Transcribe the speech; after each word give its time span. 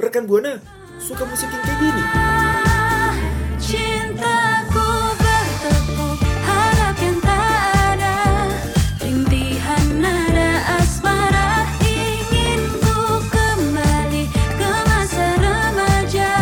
Rekan 0.00 0.24
Buana 0.24 0.56
suka 0.96 1.28
musik 1.28 1.44
yang 1.52 1.60
kayak 1.60 1.76
gini. 1.76 2.02
Cintaku 3.60 4.88
bertepuk 5.20 6.18
harap 6.40 6.96
yang 7.04 7.20
tak 7.20 7.60
ada. 7.92 8.16
Rintihan 9.04 10.00
nada 10.00 10.80
asmara 10.80 11.68
Ingin 11.84 12.64
ku 12.80 13.20
kembali 13.28 14.24
ke 14.32 14.72
masa 14.88 15.26
remaja. 15.36 16.32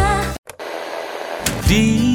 Di 1.67 2.15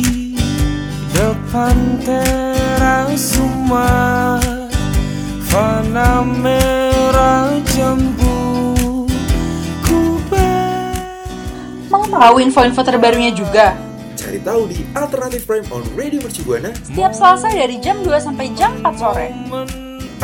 depan 1.12 1.78
teras 2.08 3.36
rumah 3.36 4.40
Fana 5.44 6.24
merah 6.24 7.60
jambu 7.76 8.23
tahu 12.18 12.36
info-info 12.42 12.82
terbarunya 12.86 13.32
juga? 13.34 13.74
Cari 14.14 14.40
tahu 14.40 14.70
di 14.70 14.86
Alternative 14.94 15.44
Prime 15.44 15.68
on 15.74 15.84
Radio 15.98 16.22
Mercu 16.22 16.46
Buana. 16.46 16.72
Setiap 16.86 17.12
Selasa 17.12 17.50
dari 17.52 17.78
jam 17.82 18.00
2 18.06 18.14
sampai 18.22 18.54
jam 18.54 18.72
4 18.86 18.96
sore. 18.96 19.28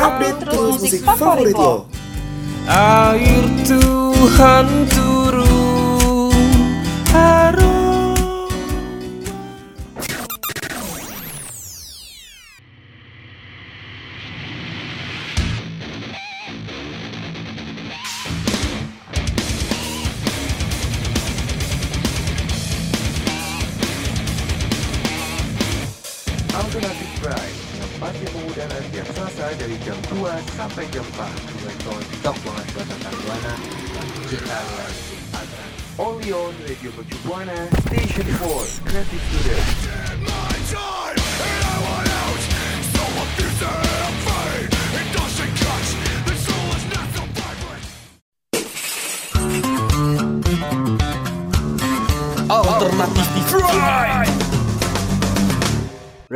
Update 0.00 0.36
terus 0.40 0.54
terus 0.56 0.74
musik 0.80 1.04
musik 1.04 1.04
favorit 1.04 1.52
lo. 1.52 1.84
Air 2.70 3.44
Tuhan 3.66 4.66
turun 4.94 6.32
Harum 7.10 7.79
memudahkan 28.90 29.06
tiap 29.06 29.06
Selasa 29.14 29.46
dari 29.54 29.76
jam 29.86 29.98
2 30.10 30.58
sampai 30.58 30.84
jam 30.90 31.06
4 31.14 31.30
dengan 31.46 31.74
kawan 31.86 32.04
TikTok 32.10 32.36
banget 32.42 32.66
buatan 32.74 33.14
Buana 33.22 33.54
kita 34.26 34.58
lagi 34.74 35.16
Only 36.00 36.30
on 36.32 36.54
Radio 36.66 36.90
Mercu 36.98 37.16
Buana 37.22 37.58
Station 37.86 38.26
4 38.26 38.86
Creative 38.90 39.22
Student 39.30 39.89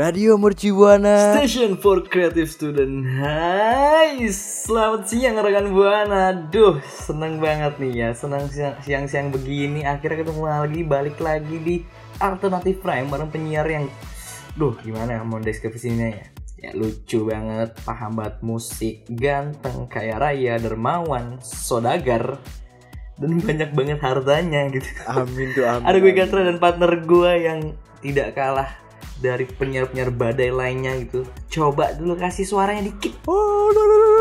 Radio 0.04 0.36
Mercubuana. 0.36 1.32
Station 1.32 1.80
for 1.80 2.04
Creative 2.04 2.44
Student. 2.44 3.08
Hai, 3.08 4.20
selamat 4.28 5.08
siang 5.08 5.40
rekan 5.40 5.72
Buana. 5.72 6.28
Duh, 6.52 6.76
seneng 6.84 7.40
banget 7.40 7.80
nih 7.80 7.92
ya. 8.04 8.08
Senang 8.12 8.44
siang- 8.52 8.76
siang-siang 8.84 9.32
begini 9.32 9.80
Akhirnya 9.80 10.20
ketemu 10.20 10.44
lagi, 10.44 10.84
balik 10.84 11.16
lagi 11.24 11.56
di 11.56 11.76
Alternative 12.20 12.84
Prime 12.84 13.08
Bareng 13.08 13.32
penyiar 13.32 13.64
yang 13.64 13.88
Duh, 14.60 14.76
gimana 14.84 15.16
ya 15.16 15.24
mau 15.24 15.40
deskripsinya 15.40 16.12
ya? 16.12 16.24
Ya 16.60 16.70
lucu 16.76 17.24
banget, 17.24 17.72
paham 17.88 18.20
banget 18.20 18.44
musik 18.44 19.08
Ganteng, 19.08 19.88
kaya 19.88 20.20
raya, 20.20 20.60
dermawan, 20.60 21.40
sodagar 21.40 22.44
Dan 23.16 23.40
banyak 23.48 23.72
banget 23.72 24.04
hartanya 24.04 24.68
gitu. 24.68 24.84
Amin 25.08 25.56
tuh 25.56 25.64
amin 25.64 25.88
ada 25.88 25.96
gue. 25.96 26.12
Gatra 26.12 26.44
dan 26.44 26.60
partner 26.60 26.92
gue 26.92 27.32
yang 27.40 27.60
tidak 28.04 28.36
kalah 28.36 28.83
dari 29.24 29.48
penyiar-penyiar 29.48 30.12
badai 30.12 30.52
lainnya 30.52 30.92
gitu. 31.00 31.24
Coba 31.50 31.92
dulu 31.92 32.12
kasih 32.14 32.44
suaranya 32.44 32.84
dikit. 32.84 33.16
Oh, 33.26 33.72
no, 33.72 33.80
no, 33.80 33.96
no. 33.96 34.12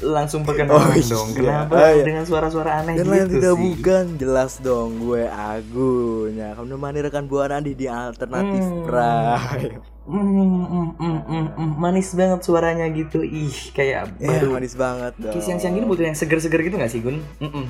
Langsung 0.00 0.46
perkenalan 0.46 0.78
Oh, 0.86 0.94
dong. 0.94 1.28
iya. 1.28 1.38
Kenapa 1.66 1.74
Ah, 1.74 1.90
iya. 1.90 2.04
dengan 2.06 2.22
suara-suara 2.22 2.70
aneh 2.78 2.94
Dan 2.94 3.02
gitu 3.02 3.10
lain 3.10 3.26
tidak 3.28 3.50
sih? 3.50 3.60
bukan 3.66 4.04
Jelas 4.14 4.52
dong 4.62 4.90
gue 5.00 5.24
Agun 5.26 6.30
Ya 6.32 6.54
kamu 6.54 6.70
nemani 6.70 6.98
rekan 7.02 7.26
Buana 7.26 7.58
di, 7.58 7.74
di 7.74 7.86
Alternatif 7.86 8.62
Hmm. 8.62 8.84
Prime 8.84 9.82
Mm, 10.08 10.24
mm, 10.24 10.88
mm, 10.96 11.20
mm, 11.20 11.46
mm. 11.52 11.70
manis 11.76 12.16
banget 12.16 12.40
suaranya 12.40 12.88
gitu. 12.88 13.20
Ih, 13.20 13.52
kayak 13.70 14.16
Ya 14.16 14.40
baru 14.40 14.54
manis 14.54 14.72
banget 14.72 15.12
dong 15.18 15.36
siang-siang 15.36 15.74
gini 15.74 15.84
butuh 15.84 16.00
yang 16.02 16.14
seger-seger 16.14 16.62
gitu 16.62 16.76
gak 16.76 16.88
sih 16.88 17.02
Gun? 17.02 17.20
Mm-mm. 17.36 17.66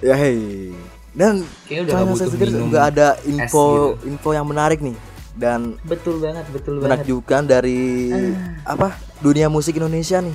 Ya 0.00 0.14
hei 0.14 0.72
Dan 1.14 1.46
Kayaknya 1.70 1.82
udah 1.86 1.94
China 1.94 2.26
Seger 2.26 2.50
juga 2.50 2.78
ada 2.90 3.06
info 3.22 3.94
gitu. 3.94 4.10
info 4.10 4.28
yang 4.34 4.46
menarik 4.50 4.82
nih 4.82 4.98
Dan 5.34 5.78
Betul 5.86 6.18
banget, 6.18 6.46
betul 6.50 6.82
banget. 6.82 6.86
menakjubkan 6.90 7.42
dari 7.46 7.80
Ah. 8.10 8.74
Apa 8.74 8.98
Dunia 9.22 9.46
musik 9.46 9.78
Indonesia 9.78 10.18
nih 10.18 10.34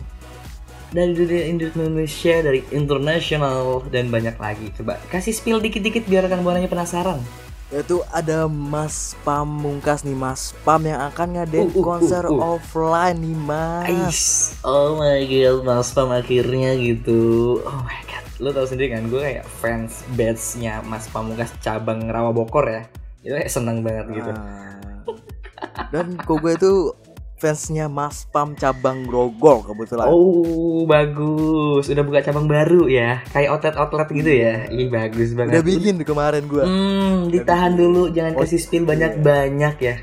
dari 0.90 1.14
dunia 1.14 1.46
Indonesia, 1.54 2.42
dari 2.42 2.66
internasional 2.74 3.86
dan 3.94 4.10
banyak 4.10 4.36
lagi. 4.42 4.74
Coba 4.74 4.98
kasih 5.14 5.38
spill 5.38 5.62
dikit-dikit 5.62 6.10
biar 6.10 6.26
rekan 6.26 6.42
buananya 6.42 6.66
penasaran. 6.66 7.22
Yaitu 7.70 8.02
ada 8.10 8.50
Mas 8.50 9.14
Pamungkas 9.22 10.02
nih 10.02 10.18
Mas 10.18 10.58
Pam 10.66 10.82
yang 10.82 11.06
akan 11.14 11.38
ngadain 11.38 11.70
Uh, 11.70 11.78
uh, 11.78 11.78
uh, 11.78 11.86
konser 11.86 12.26
uh. 12.26 12.58
offline 12.58 13.22
nih 13.22 13.38
Mas 13.38 13.86
Ais, 13.86 14.22
oh 14.66 14.98
my 14.98 15.22
god, 15.30 15.62
Mas 15.62 15.94
Pam 15.94 16.10
akhirnya 16.10 16.74
gitu. 16.82 17.22
Oh 17.62 17.80
my 17.86 18.02
god, 18.09 18.09
lo 18.40 18.56
tau 18.56 18.64
sendiri 18.64 18.96
kan, 18.96 19.04
gue 19.12 19.20
kayak 19.20 19.46
fans 19.60 20.08
batchnya 20.16 20.80
Mas 20.88 21.12
Pamungkas 21.12 21.52
cabang 21.60 22.08
Rawa 22.08 22.32
Bokor 22.32 22.66
ya. 22.72 22.84
Itu 23.20 23.36
kayak 23.36 23.52
seneng 23.52 23.84
banget 23.84 24.16
gitu. 24.16 24.32
Ah. 24.32 25.04
Dan 25.92 26.16
kok 26.16 26.40
gue 26.40 26.56
itu 26.56 26.74
fansnya 27.40 27.88
Mas 27.88 28.28
Pam 28.28 28.54
cabang 28.54 29.08
Grogol 29.08 29.64
kebetulan. 29.64 30.08
Oh 30.12 30.84
bagus, 30.84 31.88
udah 31.88 32.04
buka 32.04 32.20
cabang 32.20 32.52
baru 32.52 32.92
ya, 32.92 33.24
kayak 33.32 33.50
outlet-outlet 33.56 34.10
gitu 34.12 34.32
ya. 34.32 34.68
Ih 34.68 34.92
bagus 34.92 35.32
banget. 35.34 35.60
Udah 35.60 35.64
bikin 35.64 35.94
tuh 36.04 36.08
kemarin 36.08 36.44
gue. 36.46 36.64
Hmm, 36.64 37.32
ditahan 37.32 37.80
dulu, 37.80 38.12
jangan 38.12 38.36
Oh, 38.36 38.44
kasih 38.44 38.60
spill 38.60 38.84
banyak-banyak 38.84 39.76
ya. 39.80 39.96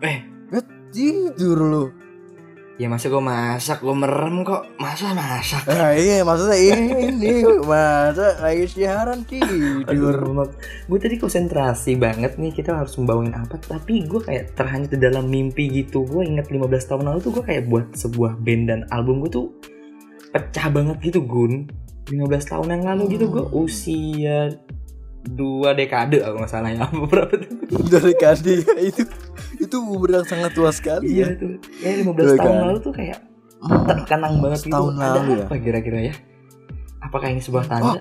Eh, 0.02 0.18
gat 0.52 0.66
tidur 0.92 1.60
lu. 1.62 1.84
Ya 2.84 2.92
masa 2.92 3.08
gue 3.08 3.24
masak, 3.24 3.80
gue 3.80 3.96
merem 3.96 4.44
kok. 4.44 4.68
Masa 4.76 5.16
masak? 5.16 5.64
Ah 5.72 5.96
iya 5.96 6.20
maksudnya 6.28 6.60
ini 7.08 7.48
masa 7.64 8.36
lagi 8.44 8.68
siaran 8.68 9.24
tidur. 9.24 10.52
Gue 10.92 11.00
tadi 11.00 11.16
konsentrasi 11.16 11.96
banget 11.96 12.36
nih 12.36 12.52
kita 12.52 12.76
harus 12.76 13.00
membawain 13.00 13.32
apa? 13.32 13.56
Tapi 13.56 14.04
gue 14.04 14.20
kayak 14.20 14.60
terhanyut 14.60 14.92
di 14.92 15.00
dalam 15.00 15.32
mimpi 15.32 15.72
gitu. 15.72 16.04
Gue 16.04 16.28
inget 16.28 16.52
15 16.52 16.68
tahun 16.92 17.08
lalu 17.08 17.20
tuh 17.24 17.32
gue 17.40 17.44
kayak 17.48 17.64
buat 17.72 17.88
sebuah 17.96 18.36
band 18.44 18.64
dan 18.68 18.80
album 18.92 19.24
gue 19.24 19.32
tuh 19.32 19.48
pecah 20.36 20.68
banget 20.68 21.00
gitu 21.00 21.24
Gun. 21.24 21.72
15 22.12 22.52
tahun 22.52 22.68
yang 22.68 22.84
lalu 22.84 23.16
gitu 23.16 23.32
gue 23.32 23.46
usia 23.56 24.52
dua 25.24 25.72
dekade 25.72 26.20
aku 26.20 26.36
nggak 26.36 26.52
salah 26.52 26.68
ya. 26.68 26.84
Berapa 27.12 27.32
tuh? 27.32 27.80
Dari 27.88 28.14
kade 28.20 28.54
ya, 28.60 28.76
itu 28.76 29.08
itu 29.74 29.81
umur 29.81 30.06
yang 30.08 30.22
sangat 30.24 30.54
tua 30.54 30.70
sekali 30.70 31.10
iya 31.10 31.34
ya. 31.34 31.42
tuh 31.42 31.58
ya 31.81 31.92
15 31.98 32.06
Dua 32.06 32.14
tahun 32.14 32.30
dekade. 32.38 32.62
lalu 32.62 32.78
tuh 32.78 32.94
kayak 32.94 33.20
terkenang 33.90 34.34
banget 34.38 34.60
gitu. 34.62 34.70
Setahun 34.70 34.94
ada 34.94 35.10
lalu 35.18 35.31
ya? 35.34 35.46
apa 35.50 35.56
kira-kira 35.58 36.00
ya? 36.04 36.14
Apakah 37.02 37.28
ini 37.28 37.42
sebuah 37.42 37.66
tanda? 37.66 38.00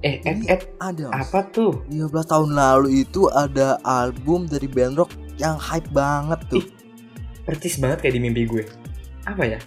Eh 0.00 0.16
eh 0.18 0.32
Ini 0.32 0.44
eh 0.48 0.60
ada. 0.78 1.04
apa 1.12 1.44
tuh? 1.46 1.84
15 1.86 2.08
tahun 2.24 2.50
lalu 2.50 3.04
itu 3.04 3.28
ada 3.28 3.76
album 3.82 4.48
dari 4.48 4.64
band 4.64 4.96
rock 4.96 5.10
yang 5.36 5.60
hype 5.60 5.92
banget 5.92 6.40
tuh. 6.48 6.58
Ih. 6.58 6.68
percis 7.40 7.76
banget 7.76 8.00
kayak 8.00 8.14
di 8.16 8.20
mimpi 8.22 8.42
gue. 8.46 8.64
Apa 9.26 9.42
ya? 9.44 9.58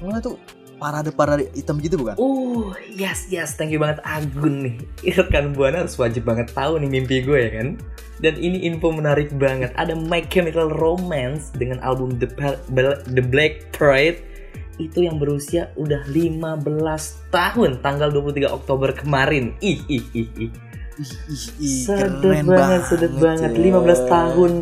Mana 0.00 0.18
tuh 0.18 0.34
parade-parade 0.78 1.50
hitam 1.52 1.76
gitu 1.78 1.98
bukan? 1.98 2.14
Oh 2.16 2.70
yes 2.88 3.26
yes 3.26 3.54
thank 3.54 3.68
you 3.68 3.76
banget 3.76 3.98
Agun 4.00 4.62
nih 4.62 4.74
Rekan 5.12 5.52
Buana 5.52 5.82
harus 5.82 5.94
wajib 5.94 6.24
banget 6.24 6.50
tahu 6.50 6.78
nih 6.78 6.88
mimpi 6.88 7.20
gue 7.20 7.38
ya 7.38 7.50
kan 7.52 7.68
Dan 8.18 8.34
ini 8.34 8.62
info 8.62 8.88
menarik 8.88 9.34
banget 9.34 9.70
Ada 9.74 9.92
My 9.92 10.22
Chemical 10.24 10.70
Romance 10.70 11.50
dengan 11.52 11.78
album 11.80 12.16
The, 12.16 12.26
Bel- 12.68 13.02
The 13.04 13.20
Black 13.20 13.74
Parade 13.74 14.22
Itu 14.76 15.02
yang 15.02 15.18
berusia 15.18 15.70
udah 15.74 16.06
15 16.06 16.62
tahun 17.28 17.78
Tanggal 17.78 18.08
23 18.10 18.46
Oktober 18.48 18.90
kemarin 18.90 19.54
Ih 19.58 19.82
ih 19.86 20.06
ih 20.14 20.28
ih 20.38 20.50
Ih, 20.98 21.12
ih, 21.30 21.44
ih, 21.62 21.78
Sedep 21.86 22.18
keren 22.26 22.42
banget, 22.42 22.82
sedep 22.90 23.12
banget. 23.22 23.54
ya. 23.54 23.62
15 23.70 24.10
tahun 24.10 24.52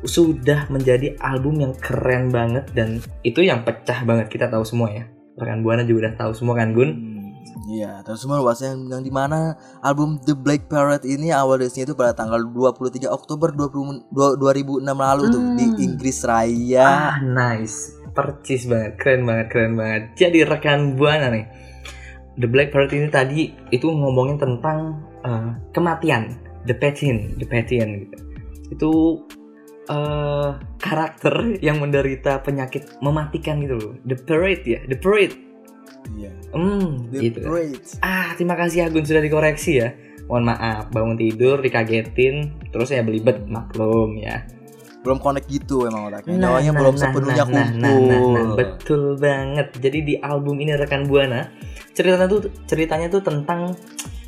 sudah 0.00 0.68
menjadi 0.68 1.16
album 1.20 1.60
yang 1.60 1.72
keren 1.72 2.28
banget 2.28 2.68
dan 2.72 3.00
itu 3.20 3.40
yang 3.40 3.64
pecah 3.64 4.04
banget 4.04 4.28
kita 4.28 4.48
tahu 4.48 4.60
semua 4.60 4.88
ya. 4.88 5.04
Rekan 5.36 5.60
Buana 5.60 5.82
juga 5.82 6.08
udah 6.08 6.14
tahu 6.16 6.32
semua 6.32 6.54
kan 6.54 6.72
Gun? 6.72 6.90
Hmm, 6.90 7.18
Iya, 7.70 8.02
terus 8.02 8.20
semua 8.20 8.42
bahas 8.42 8.60
yang, 8.60 8.84
yang 8.86 9.00
di 9.00 9.08
mana 9.08 9.54
album 9.80 10.18
The 10.20 10.34
Black 10.34 10.66
Parrot 10.66 11.02
ini 11.02 11.30
awal 11.30 11.58
desinya 11.58 11.86
itu 11.86 11.94
pada 11.94 12.12
tanggal 12.12 12.42
23 12.42 13.06
Oktober 13.06 13.48
20, 13.50 14.10
2006 14.10 14.82
lalu 14.84 15.22
tuh 15.28 15.42
di 15.54 15.66
Hmm. 15.66 15.78
Inggris 15.80 16.18
Raya. 16.20 16.84
Ah 16.84 17.16
nice, 17.20 17.94
percis 18.10 18.66
banget, 18.66 18.98
keren 18.98 19.22
banget, 19.24 19.46
keren 19.48 19.72
banget. 19.74 20.02
Jadi 20.16 20.42
rekan 20.42 20.94
Buana 20.94 21.30
nih, 21.30 21.46
The 22.36 22.46
Black 22.46 22.70
Parrot 22.70 22.92
ini 22.92 23.08
tadi 23.08 23.40
itu 23.70 23.86
ngomongin 23.86 24.36
tentang 24.36 25.00
eh, 25.20 25.48
kematian, 25.70 26.36
the 26.64 26.74
patin, 26.74 27.36
the 27.36 27.46
patin 27.46 28.04
gitu. 28.04 28.16
Itu 28.70 28.90
eh, 29.90 30.50
karakter 30.78 31.58
yang 31.58 31.82
menderita 31.82 32.40
penyakit 32.46 33.02
mematikan 33.02 33.58
gitu 33.60 33.74
loh. 33.76 33.92
The 34.06 34.16
Parade 34.16 34.64
ya, 34.64 34.80
The 34.86 34.96
Parade. 34.96 35.34
Iya. 36.16 36.30
Hmm, 36.54 37.10
The 37.10 37.18
gitu. 37.18 37.38
Parade. 37.42 37.84
Ah, 38.00 38.32
terima 38.38 38.54
kasih 38.54 38.86
Agun 38.86 39.04
sudah 39.04 39.22
dikoreksi 39.22 39.82
ya. 39.82 39.90
Mohon 40.30 40.54
maaf, 40.54 40.84
bangun 40.94 41.18
tidur 41.18 41.58
dikagetin, 41.58 42.54
terus 42.70 42.94
saya 42.94 43.02
belibet, 43.02 43.42
maklum 43.50 44.14
ya. 44.14 44.46
Belum 45.02 45.18
connect 45.18 45.50
gitu 45.50 45.90
emang 45.90 46.12
otaknya. 46.12 46.38
Nah, 46.38 46.40
Nyawanya 46.54 46.70
nah, 46.70 46.78
belum 46.78 46.94
nah, 46.94 47.02
sepenuhnya 47.02 47.44
nah, 47.44 47.50
nah, 47.50 47.66
kumpul. 47.66 47.80
nah, 47.80 48.20
nah, 48.20 48.30
nah, 48.30 48.54
betul 48.54 49.02
banget. 49.18 49.68
Jadi 49.80 49.98
di 50.06 50.14
album 50.20 50.56
ini 50.62 50.76
rekan 50.76 51.08
buana 51.08 51.50
ceritanya 51.96 52.28
tuh 52.30 52.40
ceritanya 52.68 53.06
tuh 53.10 53.22
tentang 53.24 53.74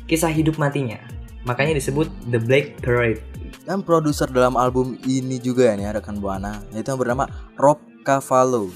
kisah 0.09 0.33
hidup 0.33 0.59
matinya. 0.59 0.99
Makanya 1.47 1.77
disebut 1.77 2.09
The 2.27 2.39
Black 2.41 2.83
Parade. 2.83 3.32
Dan 3.63 3.79
produser 3.79 4.27
dalam 4.27 4.59
album 4.59 4.99
ini 5.07 5.39
juga 5.39 5.71
ya 5.71 5.79
nih 5.79 5.95
rekan 5.95 6.19
Buana, 6.19 6.59
yaitu 6.75 6.91
yang 6.91 6.99
bernama 6.99 7.31
Rob 7.55 7.79
Cavallo. 8.03 8.67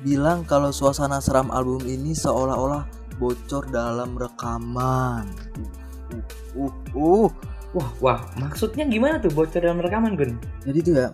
Bilang 0.00 0.48
kalau 0.48 0.72
suasana 0.72 1.20
seram 1.20 1.52
album 1.52 1.84
ini 1.84 2.16
seolah-olah 2.16 2.88
bocor 3.20 3.68
dalam 3.68 4.16
rekaman. 4.16 5.28
Uh, 6.56 6.64
uh, 6.64 6.72
uh, 6.72 6.74
uh. 6.96 7.28
Wah, 7.70 7.90
wah, 8.02 8.20
maksudnya 8.40 8.82
gimana 8.88 9.20
tuh 9.20 9.30
bocor 9.30 9.60
dalam 9.60 9.78
rekaman, 9.78 10.16
Gun? 10.16 10.40
Jadi 10.64 10.78
tuh 10.82 10.94
ya, 10.96 11.08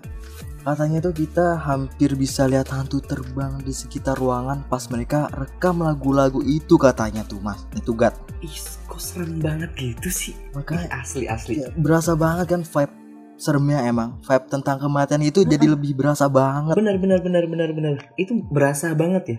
katanya 0.62 1.04
tuh 1.04 1.12
kita 1.12 1.58
hampir 1.60 2.14
bisa 2.14 2.46
lihat 2.46 2.70
hantu 2.72 3.02
terbang 3.02 3.58
di 3.60 3.74
sekitar 3.74 4.16
ruangan 4.16 4.64
pas 4.70 4.86
mereka 4.88 5.28
rekam 5.34 5.82
lagu-lagu 5.82 6.40
itu 6.46 6.78
katanya 6.78 7.26
tuh 7.26 7.42
mas. 7.42 7.66
Itu 7.74 7.92
gat. 7.92 8.14
Ih, 8.40 8.56
kok 8.86 9.02
serem 9.02 9.42
banget 9.42 9.68
gitu 9.76 10.08
sih? 10.08 10.32
Makanya 10.56 10.88
asli 10.96 11.26
asli. 11.26 11.60
ya, 11.60 11.68
berasa 11.76 12.16
banget 12.16 12.54
kan 12.56 12.62
vibe 12.64 13.05
seremnya 13.36 13.84
emang. 13.84 14.20
Vibe 14.24 14.46
tentang 14.48 14.76
kematian 14.80 15.22
itu 15.22 15.44
jadi 15.44 15.66
lebih 15.68 15.96
berasa 15.96 16.26
banget. 16.26 16.76
Benar 16.76 16.96
benar 17.00 17.20
benar 17.20 17.44
benar 17.46 17.70
benar. 17.72 17.94
Itu 18.16 18.40
berasa 18.48 18.92
banget 18.92 19.24
ya. 19.28 19.38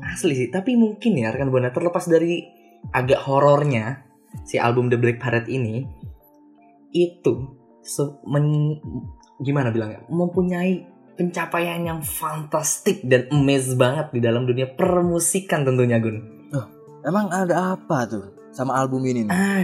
Asli 0.00 0.32
sih, 0.32 0.48
tapi 0.48 0.80
mungkin 0.80 1.20
ya 1.20 1.28
rekan 1.28 1.52
Buana 1.52 1.68
terlepas 1.68 2.08
dari 2.08 2.40
agak 2.90 3.20
horornya 3.28 4.04
si 4.48 4.56
album 4.56 4.88
The 4.88 4.96
Black 4.96 5.20
Parade 5.20 5.48
ini 5.52 5.84
itu 6.88 7.52
se- 7.84 8.16
men- 8.24 8.80
gimana 9.38 9.68
bilangnya 9.68 10.08
mempunyai 10.08 10.88
pencapaian 11.14 11.84
yang 11.84 12.00
fantastik 12.00 13.04
dan 13.04 13.28
amaze 13.28 13.74
banget 13.76 14.08
di 14.14 14.20
dalam 14.22 14.48
dunia 14.48 14.72
permusikan 14.72 15.66
tentunya 15.68 16.00
Gun. 16.00 16.38
Emang 16.98 17.30
ada 17.30 17.78
apa 17.78 18.04
tuh 18.10 18.24
sama 18.50 18.74
album 18.74 19.06
ini 19.06 19.26
nih? 19.26 19.30
Ah, 19.30 19.62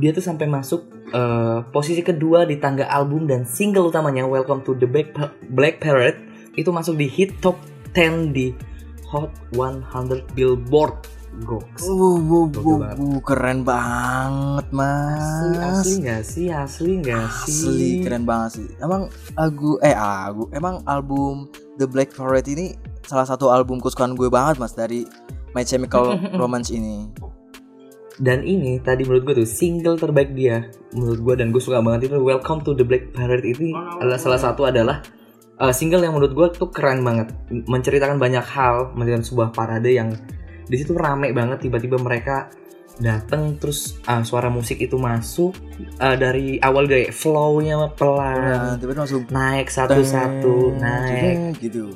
dia 0.00 0.10
tuh 0.14 0.24
sampai 0.24 0.48
masuk 0.48 0.88
eh, 1.12 1.58
posisi 1.74 2.00
kedua 2.00 2.48
di 2.48 2.56
tangga 2.56 2.88
album 2.88 3.28
dan 3.28 3.44
single 3.44 3.92
utamanya 3.92 4.24
Welcome 4.24 4.64
to 4.64 4.72
the 4.78 4.88
Black, 4.88 5.12
Black 5.52 5.82
Parade 5.82 6.16
itu 6.56 6.68
masuk 6.72 6.96
di 6.96 7.08
hit 7.08 7.36
top 7.40 7.56
10 7.96 8.32
di 8.32 8.52
Hot 9.12 9.28
100 9.52 10.24
Billboard. 10.32 10.96
Goks. 11.48 11.88
Uh, 11.88 11.96
uh, 11.96 12.44
uh, 12.44 12.44
banget. 12.52 12.96
uh, 13.00 13.20
keren 13.24 13.64
banget 13.64 14.68
Asli, 14.68 14.76
mas. 14.76 15.80
asli 15.80 15.94
nggak 16.04 16.22
sih? 16.28 16.46
Asli 16.52 16.92
nggak 17.00 17.24
sih? 17.48 17.64
Asli 17.64 17.90
keren 18.04 18.28
banget 18.28 18.60
sih. 18.60 18.68
Emang 18.76 19.08
lagu 19.32 19.80
eh 19.80 19.96
lagu 19.96 20.52
emang 20.52 20.84
album 20.84 21.48
The 21.80 21.88
Black 21.88 22.12
Parade 22.12 22.52
ini 22.52 22.76
salah 23.08 23.24
satu 23.24 23.48
album 23.48 23.80
kesukaan 23.80 24.12
gue 24.12 24.28
banget 24.28 24.60
mas 24.60 24.76
dari 24.76 25.08
My 25.56 25.64
Chemical 25.64 26.20
Romance 26.40 26.68
ini. 26.68 27.08
Dan 28.20 28.44
ini 28.44 28.76
tadi 28.82 29.08
menurut 29.08 29.24
gue 29.24 29.34
tuh 29.44 29.48
single 29.48 29.96
terbaik 29.96 30.36
dia. 30.36 30.68
Menurut 30.92 31.20
gue 31.20 31.34
dan 31.40 31.48
gue 31.48 31.62
suka 31.62 31.80
banget 31.80 32.12
itu 32.12 32.20
Welcome 32.20 32.60
to 32.66 32.76
the 32.76 32.84
Black 32.84 33.16
Parade 33.16 33.44
ini 33.44 33.72
adalah 33.72 34.20
salah 34.20 34.40
satu 34.40 34.68
adalah 34.68 35.00
uh, 35.56 35.72
single 35.72 36.04
yang 36.04 36.12
menurut 36.12 36.32
gue 36.36 36.46
tuh 36.58 36.68
keren 36.68 37.00
banget. 37.00 37.32
Menceritakan 37.48 38.20
banyak 38.20 38.44
hal 38.44 38.92
menceritakan 38.92 39.24
sebuah 39.24 39.48
parade 39.56 39.90
yang 39.92 40.12
di 40.68 40.76
situ 40.78 40.92
rame 40.96 41.32
banget 41.32 41.68
tiba-tiba 41.68 41.96
mereka 41.98 42.48
datang 43.00 43.56
terus 43.56 43.96
uh, 44.04 44.20
suara 44.20 44.52
musik 44.52 44.76
itu 44.76 45.00
masuk 45.00 45.56
uh, 45.96 46.16
dari 46.16 46.60
awal 46.60 46.84
dari 46.84 47.08
flow-nya 47.08 47.74
Nah, 47.82 47.88
pelan 47.96 48.76
tiba-tiba 48.78 49.00
langsung 49.02 49.24
naik 49.32 49.68
satu-satu 49.72 50.76
naik 50.76 51.56
gitu. 51.58 51.92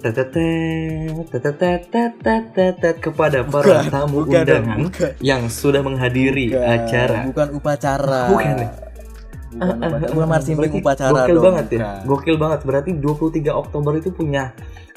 kepada 3.00 3.44
para 3.44 3.84
tamu 3.92 4.24
bukan, 4.24 4.42
undangan 4.42 4.78
bukan, 4.88 5.12
yang 5.20 5.46
sudah 5.52 5.84
menghadiri 5.84 6.56
bukan, 6.56 6.64
acara. 6.64 7.18
Bukan 7.28 7.48
upacara. 7.54 8.22
Bukan? 8.32 8.56
Bukan, 9.56 9.76
upacara. 9.80 10.12
bukan 10.12 10.28
marching 10.28 10.56
band 10.56 10.64
Berarti 10.68 10.80
upacara 10.84 11.12
Gokil 11.12 11.36
dong. 11.36 11.44
banget 11.44 11.66
ya. 11.66 11.78
bukan. 11.78 11.96
Gokil 12.08 12.36
banget. 12.36 12.60
Berarti 12.66 12.90
23 12.92 13.62
Oktober 13.62 13.92
itu 13.96 14.10
punya 14.12 14.42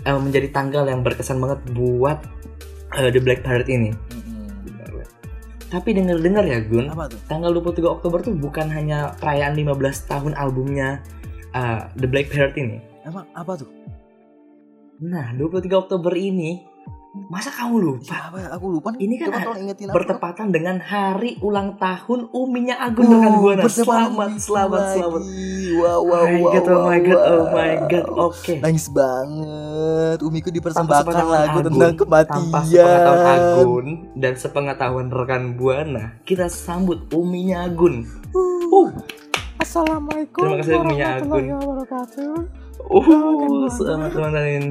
eh, 0.04 0.20
menjadi 0.20 0.48
tanggal 0.52 0.84
yang 0.88 1.02
berkesan 1.06 1.38
banget 1.40 1.60
buat 1.72 2.18
eh, 3.00 3.10
The 3.12 3.22
Black 3.24 3.42
Parade 3.46 3.70
ini. 3.72 3.92
Mm-mm. 3.94 4.39
Tapi 5.70 5.94
denger-dengar 5.94 6.44
ya 6.50 6.60
Gun, 6.66 6.90
Apa 6.90 7.06
tuh? 7.14 7.22
tanggal 7.30 7.54
23 7.54 7.86
Oktober 7.86 8.26
tuh 8.26 8.34
bukan 8.34 8.74
hanya 8.74 9.14
perayaan 9.22 9.54
15 9.54 10.10
tahun 10.10 10.34
albumnya 10.34 11.06
eh, 11.54 11.82
The 11.94 12.08
Black 12.10 12.34
Parade 12.34 12.58
ini. 12.58 12.78
Emang 13.06 13.30
apa 13.38 13.54
tuh? 13.54 13.70
Nah, 15.00 15.32
23 15.38 15.70
Oktober 15.78 16.12
ini 16.18 16.60
masa 17.10 17.50
kamu 17.50 17.76
lupa? 17.82 18.14
Ya, 18.14 18.22
apa 18.30 18.38
ya? 18.38 18.48
Aku 18.54 18.66
lupa. 18.70 18.94
Ini 19.02 19.16
kan 19.18 19.28
Coba 19.34 19.40
tolong 19.42 19.62
ingetin 19.66 19.88
aku. 19.90 19.96
bertepatan 19.98 20.48
dengan 20.54 20.78
hari 20.78 21.42
ulang 21.42 21.82
tahun 21.82 22.30
Uminya 22.30 22.78
Agun 22.78 23.10
rekan 23.10 23.34
Oh, 23.34 23.40
Buana. 23.42 23.64
Selamat, 23.66 24.30
selamat, 24.38 24.82
selamat. 24.94 25.22
Wow, 25.70 26.00
wow, 26.06 26.22
oh 26.22 26.26
my 26.30 26.38
wow, 26.38 26.54
god, 26.54 26.66
oh 26.70 26.82
my 26.86 27.00
wow, 27.02 27.08
god, 27.10 27.18
oh 27.18 27.42
wow. 27.42 27.54
my 27.58 27.74
god. 27.90 28.06
Oke. 28.14 28.54
Nangis 28.62 28.88
banget. 28.94 30.18
Umiku 30.22 30.50
dipersembahkan 30.54 31.14
lagu 31.26 31.58
Agun, 31.60 31.64
tentang 31.74 31.94
tanpa 32.30 32.60
sepengetahuan 32.62 33.10
kematian. 33.10 33.58
Agun 33.58 33.86
dan 34.14 34.34
sepengetahuan 34.38 35.08
rekan 35.10 35.44
Buana, 35.58 36.06
kita 36.30 36.46
sambut 36.46 37.10
Uminya 37.10 37.66
Agun. 37.66 38.06
Uh, 38.38 38.90
Assalamualaikum 39.58 40.46
Terima 40.46 40.58
kasih, 40.62 40.74
Uminya 40.78 41.08
Agun. 41.18 41.44
wabarakatuh. 41.58 42.34
uh, 42.90 43.66
selamat 43.74 44.10
teman-teman. 44.14 44.66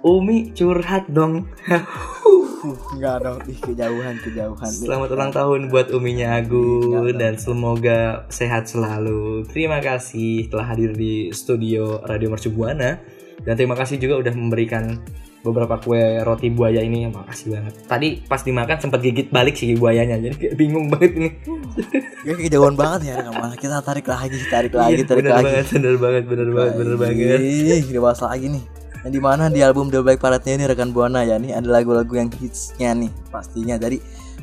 Umi 0.00 0.56
curhat 0.56 1.12
dong. 1.12 1.44
Enggak 2.96 3.24
dong, 3.24 3.40
ih 3.48 3.56
kejauhan, 3.56 4.16
kejauhan. 4.20 4.68
Selamat 4.68 5.12
ulang 5.12 5.32
tahun 5.32 5.68
buat 5.68 5.92
Uminya 5.92 6.40
Agun 6.40 7.04
Enggak 7.04 7.16
dan 7.20 7.34
semoga 7.36 8.24
sehat 8.32 8.64
selalu. 8.68 9.44
Terima 9.48 9.80
kasih 9.80 10.48
telah 10.48 10.72
hadir 10.72 10.96
di 10.96 11.28
studio 11.36 12.00
Radio 12.04 12.32
Mercu 12.32 12.48
Buana 12.48 12.96
dan 13.44 13.54
terima 13.56 13.76
kasih 13.76 14.00
juga 14.00 14.20
udah 14.24 14.32
memberikan 14.36 15.00
beberapa 15.40 15.80
kue 15.80 16.20
roti 16.20 16.52
buaya 16.52 16.84
ini 16.84 17.08
makasih 17.08 17.56
banget 17.56 17.72
tadi 17.88 18.20
pas 18.28 18.44
dimakan 18.44 18.76
sempat 18.76 19.00
gigit 19.00 19.32
balik 19.32 19.56
sih 19.56 19.72
buayanya 19.72 20.20
jadi 20.20 20.36
kayak 20.36 20.54
bingung 20.60 20.92
banget 20.92 21.12
nih 21.16 21.32
Ya 22.28 22.36
kejauhan 22.36 22.76
banget 22.76 23.08
ya 23.08 23.24
rekan 23.24 23.32
buana. 23.32 23.56
Kita 23.56 23.80
tarik 23.80 24.04
lagi, 24.04 24.36
tarik 24.52 24.76
lagi, 24.76 25.00
Iya, 25.00 25.08
tarik 25.08 25.24
bener 25.24 25.32
lagi. 25.32 25.44
banget 25.48 25.66
bener 25.72 25.96
banget 25.96 26.24
bener 26.28 26.48
banget 26.52 26.72
bener 26.76 26.94
banget 27.00 27.16
Ih, 27.40 27.80
lagi 28.04 28.46
nih. 28.52 28.79
Yang 29.00 29.12
di 29.16 29.20
mana 29.20 29.48
di 29.48 29.64
album 29.64 29.88
The 29.88 30.04
Black 30.04 30.20
Parade-nya 30.20 30.60
ini 30.60 30.64
rekan 30.68 30.92
buana 30.92 31.24
ya 31.24 31.40
nih 31.40 31.56
ada 31.56 31.68
lagu-lagu 31.72 32.12
yang 32.12 32.28
hitsnya 32.28 32.92
nih 32.92 33.08
pastinya 33.32 33.80
dari 33.80 33.96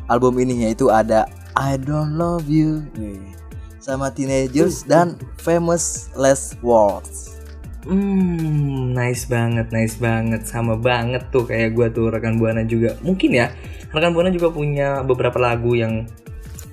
album 0.09 0.41
ini 0.41 0.65
yaitu 0.65 0.89
ada 0.89 1.29
I 1.53 1.77
Don't 1.77 2.17
Love 2.17 2.49
You 2.49 2.81
Nih, 2.97 3.21
sama 3.77 4.09
Teenagers 4.09 4.81
dan 4.85 5.17
Famous 5.37 6.09
Last 6.17 6.57
Words. 6.65 7.37
Hmm, 7.87 8.91
nice 8.91 9.23
banget, 9.31 9.71
nice 9.71 9.95
banget, 9.95 10.43
sama 10.43 10.75
banget 10.75 11.23
tuh 11.31 11.47
kayak 11.47 11.71
gua 11.71 11.87
tuh 11.87 12.11
rekan 12.11 12.35
buana 12.35 12.67
juga. 12.67 12.99
Mungkin 12.99 13.31
ya, 13.31 13.53
rekan 13.95 14.11
buana 14.11 14.27
juga 14.27 14.51
punya 14.51 15.07
beberapa 15.07 15.39
lagu 15.39 15.71
yang 15.71 16.03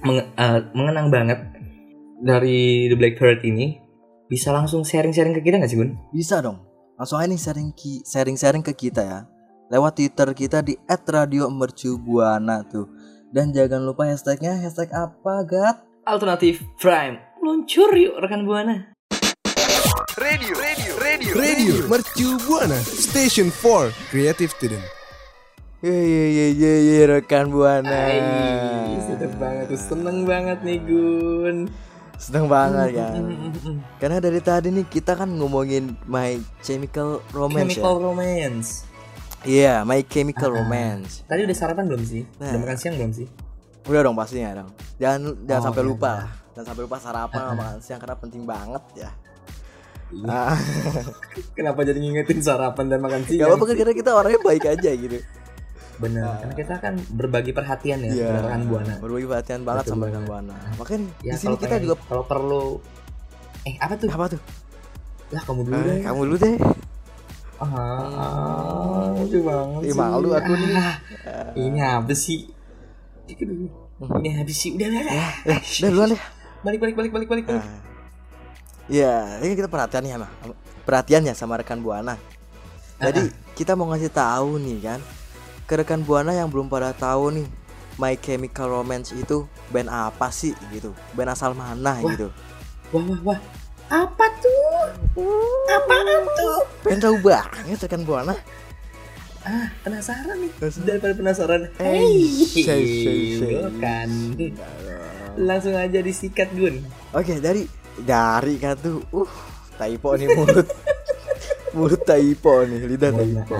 menge- 0.02 0.34
eh, 0.34 0.60
mengenang 0.74 1.14
banget 1.14 1.38
dari 2.18 2.90
The 2.90 2.96
Black 2.98 3.14
Parade 3.14 3.46
ini. 3.46 3.78
Bisa 4.26 4.50
langsung 4.50 4.82
sharing-sharing 4.82 5.38
ke 5.38 5.44
kita 5.44 5.62
nggak 5.62 5.70
sih 5.70 5.78
Gun? 5.78 5.94
Bisa 6.10 6.42
dong. 6.42 6.73
Langsung 6.94 7.18
aja 7.18 7.26
nih 7.26 7.40
sharing 7.40 7.70
ki- 7.74 8.06
sharing-sharing 8.06 8.62
ke 8.62 8.70
kita 8.70 9.02
ya. 9.02 9.20
Lewat 9.66 9.98
Twitter 9.98 10.30
kita 10.30 10.62
di 10.62 10.78
@radiomercubuana 10.86 12.62
tuh. 12.70 12.86
Dan 13.34 13.50
jangan 13.50 13.82
lupa 13.82 14.06
hashtagnya 14.06 14.54
hashtag 14.62 14.94
apa, 14.94 15.42
Gat? 15.42 15.76
Alternatif 16.06 16.62
Prime, 16.78 17.18
luncur 17.42 17.90
yuk 17.98 18.14
rekan 18.22 18.46
buana. 18.46 18.94
Radio, 20.14 20.54
radio, 20.54 20.92
radio, 21.02 21.30
Radio 21.34 21.74
Mercu 21.90 22.38
Buana 22.46 22.78
Station 22.78 23.50
for 23.50 23.90
Creative 24.14 24.54
Student. 24.54 24.84
Ye 25.82 25.90
ye 25.90 26.24
ye 26.30 26.46
ye 26.54 26.72
ye 26.94 27.00
rekan 27.10 27.50
buana. 27.50 27.90
Ay, 27.90 28.22
sedap 29.02 29.34
banget 29.42 29.74
tuh, 29.74 29.80
seneng 29.82 30.22
banget 30.22 30.62
nih 30.62 30.78
Gun. 30.86 31.66
Seneng 32.24 32.46
banget 32.46 32.88
kan. 32.94 33.20
Karena 33.96 34.16
dari 34.16 34.40
tadi 34.40 34.68
nih 34.70 34.86
kita 34.86 35.12
kan 35.12 35.28
ngomongin 35.30 35.92
My 36.04 36.34
Chemical 36.58 37.20
Romance 37.30 37.76
Chemical 37.76 37.94
ya. 37.94 38.00
Romance. 38.00 38.68
Iya, 39.44 39.74
My 39.82 40.00
Chemical 40.02 40.48
Ah, 40.48 40.54
ah. 40.54 40.58
Romance. 40.58 41.20
Tadi 41.22 41.40
udah 41.44 41.52
sarapan 41.52 41.84
belum 41.84 42.02
sih? 42.02 42.24
Nah. 42.40 42.48
Udah 42.48 42.60
makan 42.60 42.76
siang 42.76 42.94
belum 42.96 43.12
sih? 43.12 43.26
Udah 43.84 44.00
dong 44.00 44.16
pastinya 44.16 44.50
dong. 44.56 44.70
Jangan 44.96 45.20
jangan 45.44 45.60
Oh, 45.60 45.66
sampai 45.68 45.82
iya, 45.82 45.90
lupa 45.92 46.08
iya. 46.08 46.16
lah. 46.16 46.28
Jangan 46.50 46.66
sampai 46.66 46.82
lupa 46.82 46.96
sarapan 46.96 47.40
sama 47.42 47.54
makan 47.54 47.78
siang 47.78 48.00
karena 48.00 48.16
penting 48.16 48.42
banget 48.42 48.84
ya. 48.96 49.10
Iya. 50.14 50.40
Kenapa 51.56 51.80
jadi 51.82 51.98
ngingetin 51.98 52.40
sarapan 52.40 52.84
dan 52.86 52.98
makan 52.98 53.20
Gak 53.20 53.28
siang? 53.28 53.46
apa-apa 53.46 53.64
kan 53.66 53.76
karena 53.76 53.92
kita 53.92 54.10
orangnya 54.10 54.40
baik 54.40 54.64
aja 54.64 54.90
gitu. 54.90 55.18
Bener, 55.94 56.26
karena 56.36 56.54
kita 56.54 56.74
kan 56.76 56.94
berbagi 57.08 57.50
perhatian 57.50 57.98
ya, 58.00 58.10
Iya. 58.10 58.24
kepada 58.24 58.40
rekan 58.44 58.62
buana. 58.66 58.94
Berbagi 58.98 59.26
perhatian 59.26 59.60
banget 59.62 59.84
Betul 59.84 59.92
sama 59.94 60.04
rekan 60.08 60.24
buana. 60.24 60.54
Makanya 60.74 61.00
Ya, 61.20 61.32
di 61.32 61.38
sini 61.38 61.54
kita 61.54 61.66
pengen- 61.70 61.84
juga 61.84 61.94
kalau 62.04 62.24
perlu 62.24 62.62
eh 63.62 63.74
apa 63.78 63.94
tuh? 63.94 64.08
apa 64.08 64.26
tuh? 64.28 64.40
Lah 65.30 65.42
kamu 65.42 65.60
dulu 65.62 65.74
Eh, 65.76 65.84
deh. 65.84 65.98
kamu 66.02 66.20
dulu 66.24 66.36
deh. 66.36 66.56
Ah, 67.56 69.14
lucu 69.14 69.38
banget 69.40 69.80
Ih, 69.80 69.92
sih. 69.92 69.96
malu 69.96 70.28
aku 70.30 70.52
nih. 70.52 70.70
Ah, 70.74 70.94
ini 71.54 71.78
apa 71.78 72.12
sih? 72.12 72.50
Ini 73.24 74.28
habis 74.34 74.56
sih. 74.58 74.70
Udah, 74.72 74.86
udah, 74.86 75.00
udah. 75.00 75.14
Eh, 75.46 75.60
udah 75.78 75.88
duluan 75.88 76.08
deh. 76.10 76.22
Balik, 76.60 76.78
balik, 76.78 76.94
balik, 76.94 77.10
balik, 77.12 77.28
balik. 77.30 77.44
Nah. 77.46 77.80
Iya, 78.84 79.14
ini 79.40 79.54
kita 79.54 79.66
perhatian 79.66 80.04
ya, 80.04 80.16
Mah. 80.18 80.28
Perhatian 80.82 81.22
ya 81.22 81.32
sama 81.32 81.56
rekan 81.56 81.80
Buana. 81.80 82.18
Jadi 82.96 83.26
kita 83.54 83.72
mau 83.72 83.88
ngasih 83.88 84.08
tahu 84.08 84.56
nih 84.56 84.78
kan 84.82 85.00
ke 85.64 85.74
rekan 85.80 86.04
Buana 86.04 86.36
yang 86.36 86.52
belum 86.52 86.68
pada 86.68 86.92
tahu 86.92 87.40
nih 87.40 87.48
My 87.96 88.18
Chemical 88.18 88.68
Romance 88.68 89.14
itu 89.14 89.46
band 89.70 89.88
apa 89.88 90.28
sih 90.28 90.52
gitu. 90.74 90.92
Band 91.14 91.32
asal 91.32 91.54
mana 91.54 91.98
Wah. 92.00 92.10
gitu. 92.12 92.28
Wah, 92.92 93.02
wah, 93.02 93.20
wah. 93.32 93.40
Apa 93.84 94.26
tuh? 94.40 95.22
Apaan 95.68 96.24
tuh? 96.34 96.58
Pengen 96.82 97.00
tahu 97.04 97.16
banget 97.20 97.78
rekan 97.84 98.02
Buana. 98.02 98.34
Ah, 99.44 99.68
penasaran 99.84 100.40
nih. 100.40 100.50
Penasaran. 100.56 100.86
Daripada 100.88 101.12
penasaran. 101.20 101.60
Eh, 101.76 102.00
say, 102.64 102.84
say. 103.36 103.60
Bukan. 103.60 104.10
Langsung 105.36 105.76
aja 105.76 106.00
disikat, 106.00 106.48
Gun. 106.56 106.80
Oke, 107.12 107.36
dari 107.44 107.68
dari 108.00 108.56
kan 108.56 108.72
tuh 108.80 109.04
uh 109.12 109.32
typo 109.76 110.16
nih 110.16 110.32
mulut. 110.32 110.64
mulut 111.76 112.00
typo 112.08 112.64
nih, 112.64 112.88
lidah 112.88 113.12
typo. 113.12 113.58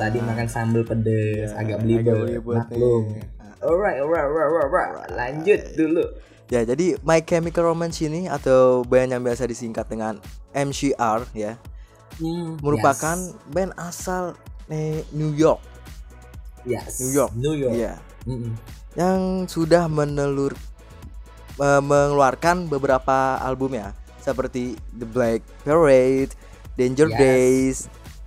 Tadi 0.00 0.18
makan 0.18 0.48
sambal 0.48 0.82
pedes, 0.82 1.52
Iya, 1.52 1.60
agak 1.60 1.76
belibet. 1.84 2.40
Maklum. 2.40 3.02
nih. 3.12 3.24
Alright, 3.60 4.00
alright, 4.00 4.24
alright, 4.24 4.48
alright, 4.48 4.88
alright. 4.88 5.10
Lanjut 5.12 5.60
dulu. 5.76 6.04
Ya, 6.48 6.64
jadi 6.64 6.96
My 7.04 7.20
Chemical 7.20 7.68
Romance 7.68 8.00
ini 8.00 8.24
atau 8.26 8.80
band 8.82 9.12
yang 9.12 9.22
biasa 9.22 9.44
disingkat 9.44 9.86
dengan 9.86 10.18
MCR 10.50 11.28
ya, 11.30 11.54
merupakan 12.58 13.14
band 13.46 13.70
asal 13.76 14.34
eh, 14.66 15.06
New 15.12 15.30
York 15.30 15.62
yes. 16.64 16.98
New 16.98 17.12
York. 17.14 17.30
New 17.38 17.54
York. 17.54 17.72
ya, 17.72 17.94
Mm-mm. 18.26 18.58
yang 18.92 19.46
sudah 19.46 19.86
menelur 19.86 20.56
mengeluarkan 21.60 22.66
beberapa 22.66 23.38
album 23.38 23.76
ya, 23.76 23.92
seperti 24.18 24.74
The 24.90 25.04
Black 25.04 25.44
Parade, 25.62 26.32
Danger 26.74 27.12
Yes. 27.12 27.18
Days, 27.20 27.76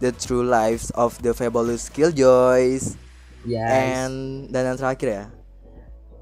The 0.04 0.12
True 0.12 0.44
Lives 0.44 0.92
of 0.94 1.16
the 1.24 1.32
Fabulous 1.32 1.88
Killjoys, 1.88 3.00
Yes. 3.48 3.68
and 3.72 4.16
dan 4.52 4.68
yang 4.68 4.76
terakhir 4.76 5.08
ya, 5.08 5.26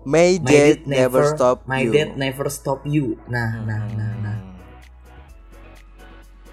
May 0.06 0.38
My 0.38 0.46
Death 0.46 0.86
Death 0.86 0.86
Never, 0.86 1.24
Stop 1.34 1.58
My 1.66 1.82
You. 1.82 1.90
Death 1.90 2.14
Never 2.14 2.46
Stop 2.48 2.86
You. 2.86 3.18
Nah, 3.26 3.58
nah, 3.62 3.90
nah, 3.94 4.12
nah. 4.22 4.38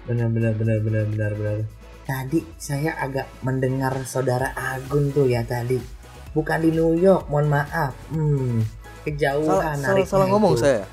Benar, 0.05 0.29
benar, 0.33 0.53
benar, 0.57 0.77
benar, 0.81 1.05
benar, 1.05 1.31
benar. 1.33 1.57
Tadi 2.01 2.41
saya 2.57 2.97
agak 2.97 3.29
mendengar 3.45 3.93
saudara 4.03 4.57
Agun 4.57 5.13
tuh 5.13 5.29
ya 5.29 5.45
tadi. 5.45 5.77
Bukan 6.33 6.65
di 6.65 6.73
New 6.73 6.97
York, 6.97 7.29
mohon 7.29 7.49
maaf. 7.49 7.93
Hmm, 8.09 8.61
Salah, 8.61 9.05
kejauhan 9.05 9.77
salah, 9.77 9.93
nariknya 9.93 10.09
salah 10.09 10.27
ngomong 10.29 10.53
itu. 10.57 10.61
saya. 10.61 10.83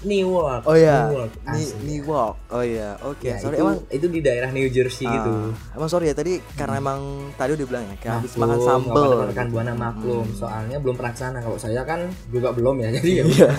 New 0.00 0.32
York. 0.32 0.62
Oh 0.64 0.72
ya, 0.72 0.96
New 1.04 1.18
York. 1.18 1.32
Ni 1.46 1.60
asli. 1.60 1.80
New 1.84 2.00
York. 2.02 2.34
Oh 2.48 2.62
iya, 2.62 2.90
oke. 3.00 3.20
Ya, 3.22 3.36
sorry 3.36 3.54
itu, 3.54 3.62
emang 3.62 3.76
itu 3.86 4.06
di 4.08 4.20
daerah 4.20 4.48
New 4.48 4.64
Jersey 4.66 5.04
ah, 5.04 5.12
gitu. 5.12 5.30
Emang 5.74 5.88
sorry 5.88 6.06
ya 6.06 6.14
tadi 6.14 6.40
karena 6.54 6.76
emang 6.78 7.00
tadi 7.34 7.52
udah 7.52 7.66
bilang 7.66 7.84
ya, 7.84 7.96
kayak 7.98 8.14
habis 8.18 8.32
makan 8.34 8.58
sambel. 8.58 9.10
rekan 9.26 9.48
buana 9.48 9.72
maklum. 9.72 10.26
Soalnya 10.32 10.76
belum 10.78 10.94
pernah 10.94 11.12
ke 11.12 11.20
sana. 11.20 11.38
Kalau 11.38 11.56
saya 11.56 11.84
kan 11.84 12.00
juga 12.28 12.48
belum 12.50 12.80
ya. 12.80 12.88
Jadi 12.92 13.10
ya. 13.12 13.24
Iya. 13.26 13.48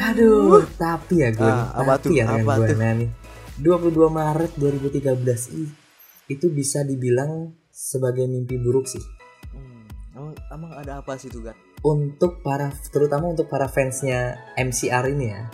Aduh, 0.00 0.62
tapi 0.74 1.14
ya 1.18 1.30
gue. 1.30 1.44
Ah, 1.44 1.74
apa 1.74 1.98
tuh? 1.98 2.10
tapi 2.10 2.20
ya 2.20 2.24
Apa 2.28 2.54
tuh? 2.56 2.68
buana 2.70 2.88
nih. 2.94 3.10
22 3.58 3.90
Maret 4.08 4.52
2013 4.54 5.50
i- 5.52 5.72
itu 6.28 6.46
bisa 6.48 6.80
dibilang 6.80 7.50
sebagai 7.68 8.24
mimpi 8.24 8.54
buruk 8.56 8.86
sih. 8.86 9.02
Hmm, 9.50 9.82
Emang, 10.14 10.34
emang 10.48 10.72
ada 10.76 11.02
apa 11.02 11.18
sih 11.18 11.26
tuh, 11.26 11.42
Gat? 11.42 11.58
Untuk 11.84 12.42
para 12.42 12.74
terutama 12.90 13.30
untuk 13.30 13.46
para 13.46 13.70
fansnya 13.70 14.38
MCR 14.58 15.04
ini 15.14 15.26
ya. 15.30 15.46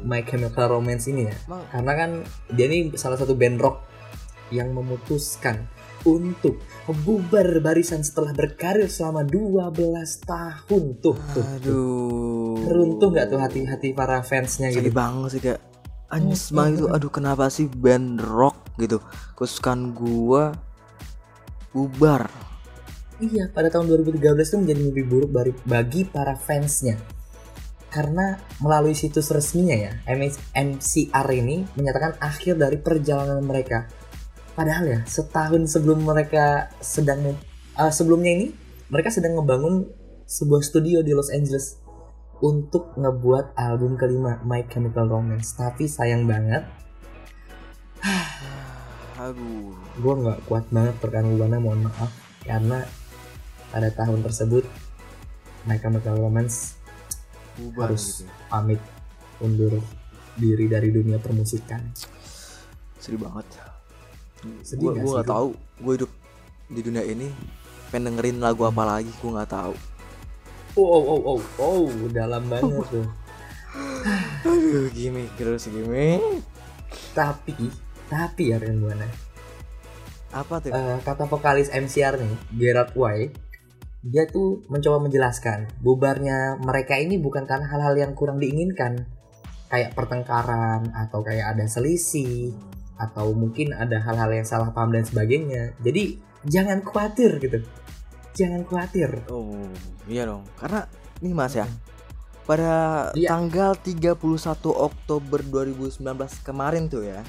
My 0.00 0.24
Chemical 0.24 0.80
Romance 0.80 1.06
ini 1.06 1.28
ya. 1.28 1.36
Karena 1.70 1.92
kan 1.94 2.10
dia 2.50 2.66
ini 2.66 2.96
salah 2.96 3.20
satu 3.20 3.36
band 3.36 3.60
rock 3.60 3.76
yang 4.50 4.74
memutuskan 4.74 5.70
untuk 6.02 6.58
bubar 7.04 7.60
barisan 7.60 8.00
setelah 8.00 8.32
berkarir 8.32 8.88
selama 8.88 9.22
12 9.22 9.76
tahun 10.24 10.82
tuh 10.98 11.16
tuh. 11.16 11.16
tuh. 11.36 11.44
aduh. 11.44 12.56
Runtuh 12.66 13.08
nggak 13.12 13.26
tuh 13.30 13.38
hati-hati 13.38 13.88
para 13.92 14.24
fansnya 14.24 14.72
Sedih 14.72 14.90
gitu. 14.90 14.96
banget 14.96 15.28
sih 15.36 15.42
kayak 15.44 15.60
Anjis 16.10 16.50
banget 16.50 16.82
itu 16.82 16.86
aduh 16.90 17.12
kenapa 17.12 17.46
sih 17.46 17.70
band 17.70 18.18
rock 18.18 18.74
gitu 18.82 18.98
kesukaan 19.38 19.94
gua 19.94 20.50
bubar 21.70 22.26
Iya, 23.20 23.52
pada 23.52 23.68
tahun 23.68 23.84
2013 24.00 24.32
itu 24.48 24.56
menjadi 24.56 24.80
mimpi 24.80 25.04
buruk 25.04 25.30
bagi, 25.68 26.08
para 26.08 26.32
fansnya. 26.40 26.96
Karena 27.92 28.40
melalui 28.64 28.96
situs 28.96 29.28
resminya 29.28 29.76
ya, 29.76 29.92
MCR 30.56 31.28
ini 31.36 31.68
menyatakan 31.76 32.16
akhir 32.16 32.56
dari 32.56 32.80
perjalanan 32.80 33.44
mereka. 33.44 33.92
Padahal 34.56 34.88
ya, 34.88 35.00
setahun 35.04 35.68
sebelum 35.68 36.00
mereka 36.00 36.72
sedang 36.80 37.36
eh, 37.76 37.92
sebelumnya 37.92 38.32
ini, 38.32 38.46
mereka 38.88 39.12
sedang 39.12 39.36
ngebangun 39.36 39.84
sebuah 40.24 40.64
studio 40.64 41.04
di 41.04 41.12
Los 41.12 41.28
Angeles 41.28 41.76
untuk 42.40 42.96
ngebuat 42.96 43.52
album 43.52 44.00
kelima 44.00 44.40
My 44.48 44.64
Chemical 44.64 45.12
Romance. 45.12 45.52
Tapi 45.60 45.84
sayang 45.84 46.24
banget, 46.24 46.64
aduh 49.20 49.76
gue 50.00 50.14
nggak 50.24 50.48
kuat 50.48 50.64
banget 50.72 50.96
buana 51.04 51.60
mohon 51.60 51.84
maaf 51.84 52.08
karena 52.40 52.80
pada 53.70 53.88
tahun 53.94 54.22
tersebut 54.26 54.66
My 55.64 55.78
Chemical 55.78 56.18
Romance 56.18 56.74
bubar 57.58 57.92
Harus. 57.92 58.22
gitu 58.22 58.30
pamit 58.50 58.80
undur 59.40 59.78
diri 60.36 60.66
dari 60.66 60.88
dunia 60.90 61.20
permusikan. 61.20 61.80
Sedih 62.96 63.20
banget. 63.20 63.46
Sedih 64.64 64.96
gue 64.96 65.04
Gun? 65.04 65.26
tahu. 65.26 65.48
Gue 65.80 65.92
hidup 66.00 66.10
di 66.70 66.80
dunia 66.80 67.02
ini 67.04 67.28
pengen 67.90 68.14
dengerin 68.14 68.38
lagu 68.38 68.62
apa 68.64 68.82
lagi 68.86 69.10
gue 69.10 69.30
nggak 69.30 69.50
tahu. 69.50 69.74
Oh, 70.78 70.86
oh, 70.86 71.02
oh, 71.02 71.18
oh, 71.26 71.40
oh, 71.58 71.84
dalam 72.14 72.46
banget 72.46 72.86
tuh. 72.88 73.06
aduh 74.42 74.90
gini 74.90 75.30
terus 75.38 75.70
gini 75.70 76.18
Tapi, 77.14 77.54
tapi 78.10 78.50
ya 78.50 78.58
Buana, 78.58 79.06
apa 80.30 80.62
tuh? 80.62 80.70
Eh, 80.70 80.98
kata 81.02 81.26
vokalis 81.26 81.70
MCR 81.70 82.18
nih, 82.18 82.34
Gerard 82.54 82.94
Way, 82.94 83.34
dia 84.00 84.24
tuh 84.24 84.64
mencoba 84.72 84.96
menjelaskan 85.04 85.68
bubarnya 85.78 86.56
mereka 86.56 86.96
ini 86.96 87.20
bukan 87.20 87.44
karena 87.44 87.68
hal-hal 87.68 87.94
yang 87.96 88.12
kurang 88.16 88.40
diinginkan, 88.40 89.04
kayak 89.68 89.92
pertengkaran 89.92 90.88
atau 90.96 91.20
kayak 91.20 91.52
ada 91.52 91.68
selisih 91.68 92.56
atau 92.96 93.32
mungkin 93.36 93.72
ada 93.72 94.00
hal-hal 94.00 94.32
yang 94.32 94.46
salah 94.48 94.72
paham 94.72 94.92
dan 94.92 95.04
sebagainya. 95.04 95.76
Jadi 95.84 96.16
jangan 96.48 96.80
khawatir 96.80 97.36
gitu, 97.38 97.60
jangan 98.32 98.64
khawatir. 98.64 99.20
oh 99.28 99.68
iya 100.08 100.24
dong 100.24 100.48
karena 100.56 100.88
nih 101.20 101.36
mas 101.36 101.52
ya 101.52 101.68
pada 102.48 102.72
Iya. 103.14 103.28
tanggal 103.30 103.76
31 103.76 104.16
Oktober 104.72 105.38
2019 105.44 106.00
kemarin 106.40 106.88
tuh 106.88 107.04
ya 107.04 107.20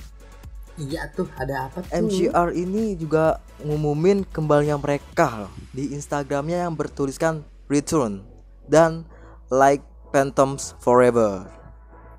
Iya 0.81 1.13
tuh, 1.13 1.29
ada 1.37 1.69
apa 1.69 1.85
tuh? 1.85 1.93
MCR 1.93 2.57
ini 2.57 2.97
juga 2.97 3.37
ngumumin 3.61 4.25
kembalinya 4.25 4.81
mereka 4.81 5.45
loh 5.45 5.53
di 5.69 5.93
Instagramnya 5.93 6.65
yang 6.65 6.73
bertuliskan 6.73 7.45
return 7.69 8.25
dan 8.65 9.05
like 9.53 9.85
Phantoms 10.09 10.73
Forever. 10.81 11.45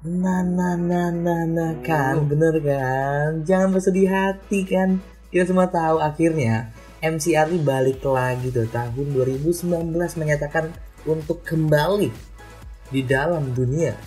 Nah, 0.02 0.42
nah, 0.46 0.78
nah, 0.78 1.10
nah, 1.10 1.42
nah, 1.46 1.74
kan, 1.82 2.26
bener 2.26 2.58
kan? 2.62 3.42
Jangan 3.42 3.74
bersedih 3.74 4.06
hati 4.10 4.62
kan? 4.62 5.02
Kita 5.30 5.50
semua 5.50 5.66
tahu 5.66 5.98
akhirnya 5.98 6.70
MCR 7.02 7.50
ini 7.50 7.66
balik 7.66 7.98
lagi 8.06 8.54
tuh 8.54 8.70
tahun 8.70 9.10
2019 9.10 9.90
menyatakan 10.22 10.70
untuk 11.02 11.42
kembali 11.42 12.14
di 12.94 13.00
dalam 13.02 13.50
dunia 13.50 13.98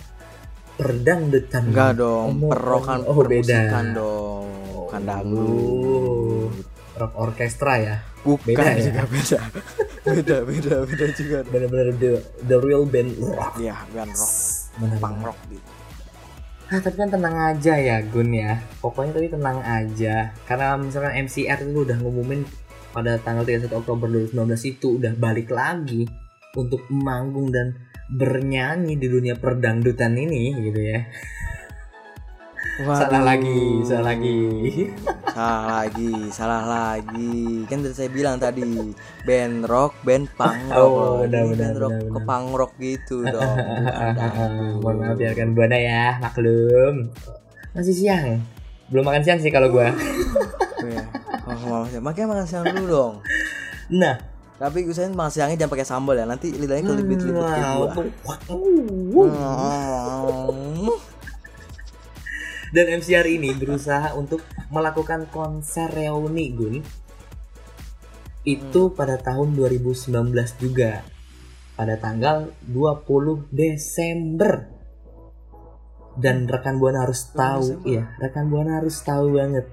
perdangdutan. 0.76 1.72
Enggak 1.72 1.98
dong, 1.98 2.40
perokan 2.52 3.00
oh, 3.08 3.24
beda. 3.24 3.82
dong, 3.96 4.46
bukan 4.72 5.00
dangdut. 5.02 6.52
Rock 6.96 7.12
orkestra 7.16 7.74
ya. 7.76 7.96
Bukan 8.24 8.56
beda 8.56 8.72
ya? 8.72 8.84
juga 8.88 9.02
beda. 9.04 9.40
beda, 10.06 10.36
beda, 10.48 10.74
beda 10.88 11.06
juga. 11.12 11.38
Bener-bener 11.44 11.88
the, 12.00 12.12
the 12.48 12.56
real 12.56 12.88
band 12.88 13.12
rock. 13.20 13.60
Iya, 13.60 13.76
band 13.92 14.12
rock, 14.16 14.34
Bener 14.80 14.96
punk 15.00 15.18
rock 15.24 15.38
gitu. 15.52 15.70
Ah, 16.66 16.82
tapi 16.82 16.98
kan 16.98 17.06
tenang 17.06 17.38
aja 17.38 17.78
ya 17.78 18.02
Gun 18.02 18.34
ya 18.34 18.58
Pokoknya 18.82 19.14
tapi 19.14 19.30
tenang 19.30 19.62
aja 19.62 20.34
Karena 20.50 20.74
misalkan 20.74 21.14
MCR 21.14 21.62
itu 21.62 21.86
udah 21.86 21.94
ngumumin 22.02 22.42
Pada 22.90 23.22
tanggal 23.22 23.46
31 23.46 23.70
Oktober 23.70 24.10
2019 24.34 24.74
itu 24.74 24.98
udah 24.98 25.14
balik 25.14 25.54
lagi 25.54 26.10
Untuk 26.58 26.82
manggung 26.90 27.54
dan 27.54 27.70
bernyanyi 28.08 28.94
di 28.94 29.06
dunia 29.06 29.34
perdangdutan 29.34 30.14
ini 30.14 30.54
gitu 30.62 30.80
ya 30.80 31.00
Salah 32.76 33.08
Waduh. 33.08 33.24
lagi, 33.24 33.60
salah 33.88 34.04
lagi 34.12 34.36
Salah 35.32 35.64
lagi, 35.80 36.12
salah 36.28 36.64
lagi. 36.64 37.64
Kan 37.64 37.80
tadi 37.80 37.96
saya 37.96 38.12
bilang 38.12 38.36
tadi 38.36 38.92
band 39.24 39.64
rock, 39.64 39.96
band 40.04 40.28
punk 40.36 40.60
rock. 40.68 40.76
Oh, 40.76 40.92
loh. 40.92 41.24
benar, 41.24 41.40
Ini 41.40 41.50
benar, 41.52 41.56
band 41.56 41.76
rock 41.78 41.92
benar, 41.94 42.12
ke 42.12 42.18
punk 42.20 42.46
rock 42.52 42.72
gitu 42.76 43.16
dong. 43.32 43.56
Mohon 44.76 44.96
maaf 44.98 45.16
ya 45.16 45.32
kan 45.32 45.48
Buana 45.52 45.78
ya, 45.78 46.20
maklum 46.20 46.94
Masih 47.72 47.96
siang 47.96 48.44
Belum 48.88 49.04
makan 49.04 49.24
siang 49.24 49.40
sih 49.40 49.48
kalau 49.48 49.72
gua 49.72 49.88
Iya. 50.84 51.00
Oh, 51.48 51.88
ya. 51.88 51.98
Makanya 51.98 52.28
makan 52.28 52.44
siang 52.44 52.64
dulu 52.66 52.84
dong. 52.86 53.14
Nah 53.88 54.20
Tapi 54.56 54.88
usahain 54.88 55.12
makan 55.12 55.28
siangnya 55.28 55.64
jangan 55.64 55.72
pakai 55.76 55.86
sambal 55.86 56.16
ya. 56.16 56.24
Nanti 56.24 56.48
lidahnya 56.48 56.96
kelibit-libit 56.96 57.44
kayak 57.44 57.76
wow. 57.76 57.92
gua. 59.12 59.26
Hmm. 59.28 60.96
Dan 62.74 62.98
MCR 62.98 63.26
ini 63.30 63.54
berusaha 63.54 64.16
untuk 64.18 64.42
melakukan 64.74 65.30
konser 65.30 65.86
reuni 65.92 66.50
Gun 66.50 66.82
Itu 68.42 68.90
pada 68.92 69.16
tahun 69.22 69.54
2019 69.54 70.12
juga 70.58 71.06
Pada 71.78 71.94
tanggal 71.96 72.50
20 72.66 73.54
Desember 73.54 74.66
Dan 76.18 76.50
rekan 76.50 76.82
Buana 76.82 77.06
harus 77.06 77.30
tahu. 77.30 77.86
Iya 77.86 78.12
rekan 78.18 78.50
Buana 78.50 78.82
harus 78.82 78.98
tahu 79.00 79.38
banget 79.38 79.70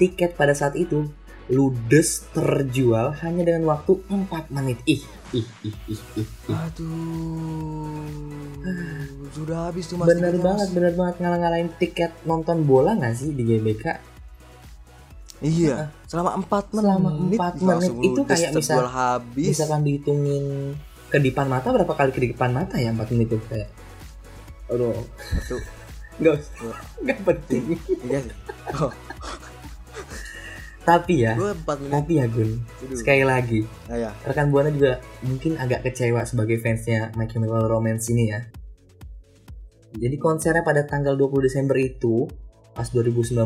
Tiket 0.00 0.34
pada 0.34 0.56
saat 0.56 0.74
itu 0.74 1.12
ludes 1.52 2.24
terjual 2.32 3.12
hanya 3.20 3.42
dengan 3.44 3.68
waktu 3.68 4.00
4 4.08 4.48
menit 4.48 4.80
Ih, 4.88 5.04
ih, 5.36 5.44
ih, 5.68 5.76
ih, 5.92 6.00
ih, 6.16 6.28
ih. 6.48 6.56
Aduh. 6.56 8.08
Sudah 9.36 9.68
habis 9.68 9.84
tuh 9.84 10.00
Mas. 10.00 10.08
Bener 10.08 10.32
tiketnya, 10.32 10.44
banget, 10.48 10.68
Mas. 10.68 10.74
bener 10.74 10.92
banget 10.96 11.14
ngalah-ngalahin 11.20 11.70
tiket 11.76 12.12
nonton 12.24 12.64
bola 12.64 12.96
gak 12.96 13.12
sih 13.20 13.36
di 13.36 13.44
GBK? 13.44 13.84
Iya. 15.42 15.92
Selama 16.08 16.40
4 16.40 16.72
menit. 16.72 16.88
Selama 16.88 17.10
4 17.60 17.68
menit 17.68 17.92
itu 18.00 18.20
kayak 18.24 18.50
misal 18.56 18.80
terjual 18.80 18.88
habis. 18.88 19.48
misalkan 19.52 19.80
dihitungin 19.84 20.44
kedipan 21.12 21.44
mata 21.44 21.68
berapa 21.68 21.92
kali 21.92 22.10
kedipan 22.16 22.56
mata 22.56 22.80
ya 22.80 22.88
4 22.96 23.12
menit 23.12 23.36
itu 23.36 23.44
kayak 23.52 23.68
aduh 24.72 24.96
Satu, 25.20 25.60
nggak 26.24 26.34
Dua. 26.56 26.76
nggak 27.04 27.18
penting 27.28 27.76
tiga 27.84 28.18
sih. 28.24 28.32
Oh, 28.80 28.88
tapi 30.82 31.22
ya 31.22 31.32
gue 31.32 31.54
4 31.54 31.62
menit. 31.78 31.92
tapi 31.92 32.12
ya 32.14 32.26
Gun 32.26 32.50
Aduh. 32.58 32.96
sekali 32.96 33.22
lagi 33.22 33.60
Ah, 33.86 33.98
ya. 33.98 34.10
rekan 34.22 34.48
buana 34.48 34.68
juga 34.68 34.92
mungkin 35.20 35.54
agak 35.54 35.82
kecewa 35.82 36.22
sebagai 36.22 36.58
fansnya 36.58 37.14
My 37.14 37.24
Chemical 37.24 37.64
Romance 37.64 38.08
ini 38.08 38.28
ya 38.28 38.42
jadi 39.92 40.16
konsernya 40.16 40.60
pada 40.60 40.82
tanggal 40.82 41.14
20 41.14 41.38
Desember 41.42 41.76
itu 41.76 42.26
pas 42.72 42.88
2019 42.88 43.36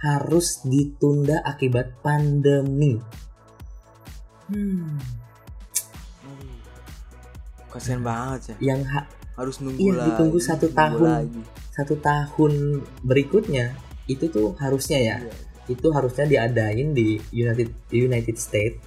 harus 0.00 0.46
ditunda 0.64 1.38
akibat 1.40 2.00
pandemi 2.00 2.96
hmm. 4.48 4.96
Kasian 7.70 8.02
banget 8.02 8.50
ya. 8.50 8.74
yang 8.74 8.82
ha- 8.84 9.06
Harus 9.32 9.62
nunggu 9.62 9.78
Iya, 9.78 9.92
lagi. 9.94 10.08
ditunggu 10.10 10.38
satu 10.38 10.66
nunggu 10.66 10.76
tahun. 10.76 11.06
lagi. 11.06 11.42
satu 11.70 11.94
tahun 11.96 12.52
berikutnya 13.00 13.72
itu 14.04 14.26
tuh 14.26 14.52
harusnya 14.56 14.98
ya 14.98 15.16
Iya. 15.22 15.32
Itu 15.70 15.86
harusnya 15.94 16.26
diadain 16.26 16.90
di 16.90 17.16
United 17.30 17.70
United 17.94 18.36
States 18.36 18.82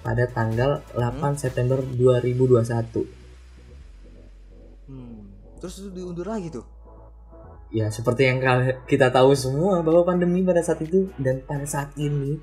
pada 0.00 0.30
tanggal 0.30 0.82
8 0.94 1.42
September 1.42 1.82
2021 1.82 3.22
Hmm. 4.82 5.24
Terus 5.56 5.74
itu 5.78 5.88
diundur 5.94 6.26
lagi 6.26 6.50
tuh. 6.52 6.66
ya 7.72 7.88
seperti 7.88 8.28
yang 8.28 8.44
kita 8.84 9.08
tahu 9.08 9.32
semua 9.32 9.80
bahwa 9.80 10.04
pandemi 10.04 10.44
pada 10.44 10.60
saat 10.60 10.84
itu 10.84 11.08
dan 11.16 11.40
pada 11.40 11.64
saat 11.64 11.96
ini 11.96 12.36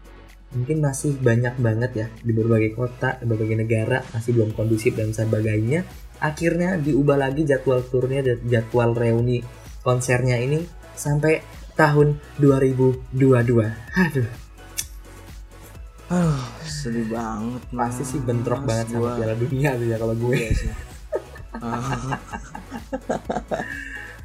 mungkin 0.49 0.81
masih 0.81 1.21
banyak 1.21 1.53
banget 1.61 1.91
ya 1.93 2.07
di 2.25 2.33
berbagai 2.33 2.73
kota 2.73 3.21
di 3.21 3.29
berbagai 3.29 3.61
negara 3.61 4.01
masih 4.09 4.33
belum 4.33 4.57
kondusif 4.57 4.97
dan 4.97 5.13
sebagainya 5.13 5.85
akhirnya 6.17 6.81
diubah 6.81 7.21
lagi 7.21 7.45
jadwal 7.45 7.85
turnya 7.85 8.25
dan 8.25 8.41
jadwal 8.49 8.97
reuni 8.97 9.45
konsernya 9.85 10.41
ini 10.41 10.65
sampai 10.97 11.45
tahun 11.79 12.19
2022 12.43 13.15
aduh 13.95 14.29
Aduh, 16.09 16.41
sedih 16.65 17.05
banget. 17.05 17.61
pasti 17.69 18.01
sih 18.01 18.17
bentrok 18.17 18.65
Mas, 18.65 18.67
banget 18.73 18.85
sama 18.97 19.01
gua. 19.05 19.11
Piala 19.13 19.35
Dunia 19.37 19.77
tuh 19.77 19.85
ya 19.85 19.97
kalau 20.01 20.15
gue 20.17 20.33
Iya 20.33 20.51
sih. 20.57 20.71
Ah. 21.53 22.17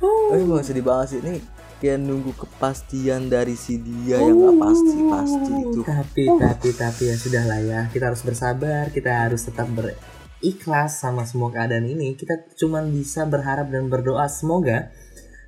Tapi 0.32 0.42
mau 0.48 0.64
sedih 0.64 0.80
banget 0.80 1.06
sih 1.12 1.18
ini 1.20 1.44
kayak 1.84 2.00
nunggu 2.00 2.32
kepastian 2.40 3.28
dari 3.28 3.52
si 3.52 3.76
dia 3.76 4.16
yang 4.16 4.32
nggak 4.32 4.56
pasti 4.56 4.96
pasti 5.04 5.52
itu. 5.52 5.80
tapi 5.84 6.22
tapi 6.32 6.68
tapi 6.72 7.02
ya 7.12 7.16
sudah 7.20 7.44
lah 7.44 7.60
ya 7.60 7.80
kita 7.92 8.08
harus 8.08 8.24
bersabar 8.24 8.88
kita 8.88 9.10
harus 9.28 9.44
tetap 9.44 9.68
berikhlas 9.68 10.96
sama 11.04 11.28
semua 11.28 11.52
keadaan 11.52 11.84
ini 11.84 12.16
kita 12.16 12.48
cuma 12.56 12.80
bisa 12.80 13.28
berharap 13.28 13.68
dan 13.68 13.92
berdoa 13.92 14.24
semoga 14.32 14.88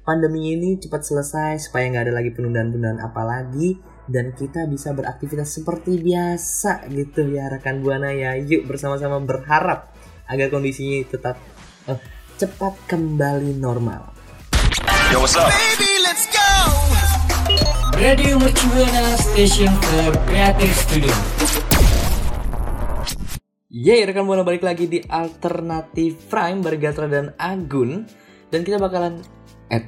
pandemi 0.06 0.54
ini 0.54 0.78
cepat 0.78 1.02
selesai 1.02 1.66
supaya 1.66 1.90
nggak 1.90 2.04
ada 2.06 2.14
lagi 2.14 2.30
penundaan-penundaan 2.30 3.02
apalagi 3.02 3.74
dan 4.06 4.30
kita 4.38 4.70
bisa 4.70 4.94
beraktivitas 4.94 5.58
seperti 5.58 5.98
biasa 5.98 6.86
gitu 6.94 7.26
ya 7.26 7.50
rekan 7.50 7.82
buana 7.82 8.14
ya. 8.14 8.38
Yuk 8.38 8.70
bersama-sama 8.70 9.18
berharap 9.18 9.90
agar 10.30 10.46
kondisinya 10.46 11.02
tetap 11.10 11.42
eh, 11.90 11.98
cepat 12.38 12.78
kembali 12.86 13.58
normal. 13.58 14.14
Radio 17.98 18.38
Mercubuana 18.38 19.18
Station 19.18 19.74
for 19.90 20.14
Creative 20.30 20.74
Studio. 20.86 21.14
Yeay, 23.74 24.06
rekan 24.06 24.22
buana 24.22 24.46
balik 24.46 24.62
lagi 24.62 24.86
di 24.86 25.02
Alternatif 25.02 26.30
Prime 26.30 26.62
Bergatra 26.62 27.10
dan 27.10 27.34
Agun. 27.34 28.06
Dan 28.46 28.62
kita 28.62 28.78
bakalan 28.78 29.35
Eh, 29.68 29.82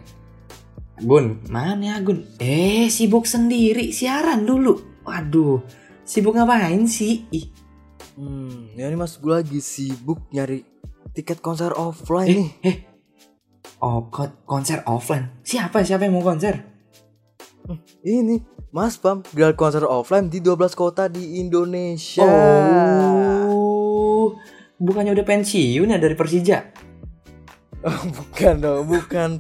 Gun, 0.99 1.39
mana 1.47 1.79
ya 1.79 1.97
Gun? 2.03 2.27
Eh, 2.39 2.91
sibuk 2.91 3.23
sendiri, 3.25 3.95
siaran 3.95 4.43
dulu. 4.43 5.03
Waduh, 5.07 5.63
sibuk 6.03 6.35
ngapain 6.35 6.85
sih? 6.85 7.25
Ih, 7.31 7.47
Hmm, 8.19 8.75
ya 8.75 8.91
ini 8.91 8.99
mas 8.99 9.15
gue 9.15 9.31
lagi 9.31 9.63
sibuk 9.63 10.27
nyari 10.35 10.67
tiket 11.15 11.39
konser 11.39 11.71
offline 11.71 12.27
nih. 12.27 12.51
eh, 12.61 12.67
eh. 12.67 12.77
Oh, 13.79 14.11
ko- 14.11 14.43
konser 14.43 14.83
offline. 14.85 15.39
Siapa 15.41 15.87
siapa 15.87 16.03
yang 16.03 16.19
mau 16.19 16.27
konser? 16.27 16.67
Ini 18.03 18.43
Mas 18.69 18.99
Pam 18.99 19.23
gelar 19.31 19.55
konser 19.55 19.87
offline 19.87 20.27
di 20.27 20.43
12 20.43 20.75
kota 20.75 21.07
di 21.07 21.39
Indonesia. 21.39 22.27
Oh, 23.47 24.35
bukannya 24.77 25.15
udah 25.15 25.23
pensiun 25.23 25.87
ya 25.87 25.97
dari 25.97 26.19
Persija? 26.19 26.59
bukan 28.19 28.55
dong, 28.59 28.83
bukan 28.89 29.39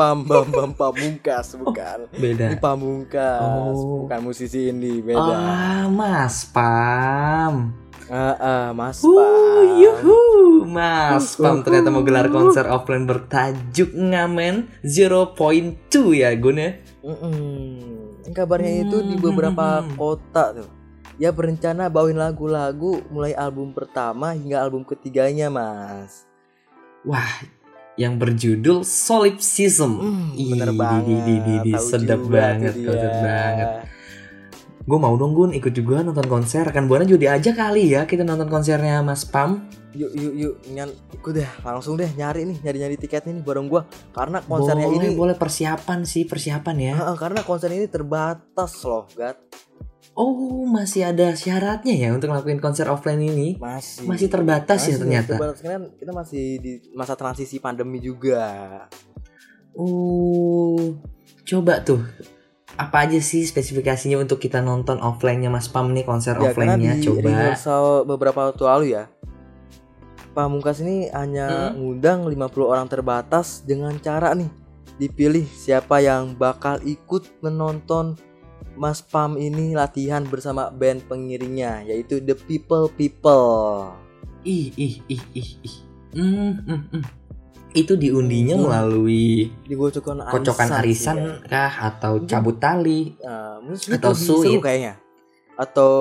Pam 0.00 0.24
Bam 0.24 0.48
Bam 0.48 0.70
Pamungkas, 0.72 1.60
bukan. 1.60 2.08
Beda. 2.16 2.48
Ini 2.48 2.56
Pamungkas, 2.56 3.76
Oh. 3.76 4.08
bukan 4.08 4.20
musisi 4.24 4.72
indie, 4.72 5.04
beda. 5.04 5.20
Ah, 5.20 5.84
Mas 5.86 6.48
Pam. 6.48 7.76
Ah, 8.08 8.34
ah, 8.34 8.68
Mas 8.72 9.04
Uh, 9.04 9.12
Pam. 9.12 9.76
yuhu, 9.76 10.18
Mas 10.64 11.36
Pam 11.36 11.60
ternyata 11.60 11.92
mau 11.92 12.00
gelar 12.00 12.26
konser 12.26 12.64
offline 12.66 13.04
bertajuk 13.04 13.92
Ngamen 13.92 14.72
0.2 14.82 15.76
ya 16.16 16.32
Gun 16.34 16.58
ya. 16.58 16.70
Mm-mm. 17.04 18.24
Kabarnya 18.30 18.88
itu 18.88 19.04
di 19.04 19.14
Hmm, 19.14 19.22
beberapa 19.22 19.78
hmm, 19.78 19.84
hmm. 19.84 19.96
kota 19.96 20.44
tuh. 20.56 20.70
Ya 21.20 21.28
berencana 21.30 21.86
bawain 21.86 22.16
lagu-lagu 22.16 23.04
mulai 23.12 23.36
album 23.36 23.76
pertama 23.76 24.32
hingga 24.32 24.58
album 24.58 24.82
ketiganya, 24.82 25.52
Mas. 25.52 26.24
Wah, 27.04 27.44
yang 28.00 28.16
berjudul 28.16 28.80
Solipsism. 28.80 30.00
Hmm, 30.00 30.32
Ih, 30.32 30.56
bener 30.56 30.72
banget. 30.72 31.04
di- 31.04 31.20
di- 31.20 31.40
di- 31.44 31.60
di, 31.68 31.72
sedap 31.76 32.24
banget, 32.24 32.72
sedap 32.80 33.14
banget. 33.20 33.68
Gue 34.88 34.98
mau 34.98 35.12
dong 35.20 35.36
Gun 35.36 35.52
ikut 35.52 35.70
juga 35.76 36.00
nonton 36.00 36.24
konser. 36.24 36.64
Kan 36.72 36.88
Buana 36.88 37.04
juga 37.04 37.28
diajak 37.28 37.60
kali 37.60 37.92
ya 37.92 38.08
kita 38.08 38.24
nonton 38.24 38.48
konsernya 38.48 39.04
Mas 39.04 39.28
Pam. 39.28 39.68
Yuk 39.92 40.10
yuk 40.16 40.34
yuk 40.38 40.54
nyan 40.70 40.88
ikut 41.12 41.34
deh 41.34 41.50
langsung 41.66 41.98
deh 41.98 42.06
nyari 42.14 42.46
nih 42.46 42.62
nyari 42.62 42.78
nyari 42.78 42.96
tiketnya 42.96 43.34
nih 43.34 43.42
bareng 43.42 43.66
gua 43.66 43.90
karena 44.14 44.38
konsernya 44.38 44.86
boleh, 44.86 45.02
ini 45.02 45.08
boleh 45.18 45.34
persiapan 45.34 46.06
sih 46.06 46.24
persiapan 46.30 46.76
ya. 46.78 46.94
Heeh, 46.94 47.16
karena 47.18 47.42
konser 47.42 47.74
ini 47.74 47.90
terbatas 47.90 48.72
loh, 48.86 49.10
Gat. 49.18 49.36
Oh 50.12 50.34
masih 50.64 51.06
ada 51.06 51.32
syaratnya 51.32 51.94
ya 51.94 52.08
untuk 52.10 52.28
ngelakuin 52.28 52.58
konser 52.58 52.84
offline 52.86 53.22
ini. 53.22 53.56
Masih 53.56 54.04
Masih 54.04 54.28
terbatas 54.28 54.82
ya 54.82 54.92
Masih 54.92 55.00
ternyata. 55.00 55.32
terbatas 55.32 55.58
kan 55.60 55.80
kita 55.94 56.12
masih 56.12 56.44
di 56.58 56.72
masa 56.92 57.14
transisi 57.14 57.56
pandemi 57.56 57.98
juga. 57.98 58.84
Oh, 59.72 60.98
coba 61.42 61.80
tuh. 61.80 62.02
Apa 62.72 63.04
aja 63.04 63.18
sih 63.18 63.44
spesifikasinya 63.44 64.16
untuk 64.16 64.38
kita 64.38 64.58
nonton 64.58 64.98
offline-nya 64.98 65.48
Mas 65.48 65.68
Pam 65.68 65.90
nih 65.90 66.02
konser 66.02 66.34
Ya 66.34 66.48
offline-nya? 66.48 66.98
Coba. 66.98 67.22
rehearsal 67.22 67.84
beberapa 68.04 68.50
waktu 68.50 68.62
lalu 68.62 68.86
ya. 68.90 69.04
Pamungkas 70.30 70.78
ini 70.78 71.10
hanya 71.10 71.70
Hmm. 71.70 71.76
ngundang 71.76 72.24
50 72.24 72.66
orang 72.66 72.86
terbatas 72.86 73.62
dengan 73.62 73.94
cara 73.98 74.30
nih 74.32 74.46
dipilih 74.96 75.42
siapa 75.44 75.98
yang 75.98 76.34
bakal 76.34 76.78
ikut 76.80 77.40
menonton 77.40 78.14
Mas 78.72 79.00
Pam 79.00 79.34
ini 79.34 79.72
latihan 79.72 80.22
bersama 80.22 80.68
band 80.68 81.04
pengiringnya 81.04 81.84
yaitu 81.84 82.18
The 82.18 82.34
People 82.34 82.88
People. 82.88 83.92
Ih, 84.40 84.72
ih, 84.72 85.04
ih, 85.06 85.22
ih, 85.32 85.50
ih. 85.60 85.76
Hmm, 86.10 86.54
hmm, 86.58 86.80
hmm. 86.90 87.04
Itu 87.70 87.94
diundinya 87.94 88.56
Hmm. 88.56 88.64
melalui 88.66 89.52
Digocokan 89.62 90.18
arisan. 90.18 90.34
kocokan 90.34 90.70
arisan 90.74 91.16
ya. 91.16 91.32
kah 91.46 91.72
atau 91.88 92.24
cabut 92.24 92.56
tali? 92.56 93.14
Mungkin 93.60 93.94
Atau 93.94 94.10
suit. 94.12 94.58
kayaknya. 94.58 94.96
Atau 95.54 95.92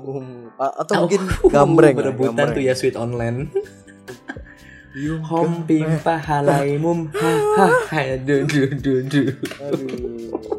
um, 0.00 0.48
atau 0.56 0.94
Oh, 0.94 1.00
mungkin 1.04 1.22
gambreng 1.44 1.92
ya, 1.92 1.98
berebutan 2.00 2.32
gambreng. 2.38 2.54
tuh 2.54 2.62
ya 2.62 2.72
sweet 2.72 2.94
online. 2.94 3.50
Yung 4.94 5.20
Hom 5.20 5.62
gambreng. 5.62 6.00
pimpa 6.00 6.16
halaimum 6.16 7.10
ha 7.12 7.32
ha 7.56 7.66
ha 7.84 8.02
du 8.16 8.46
du 8.46 8.62
du 8.72 8.92
du. 9.04 9.22
Aduh. 9.60 10.57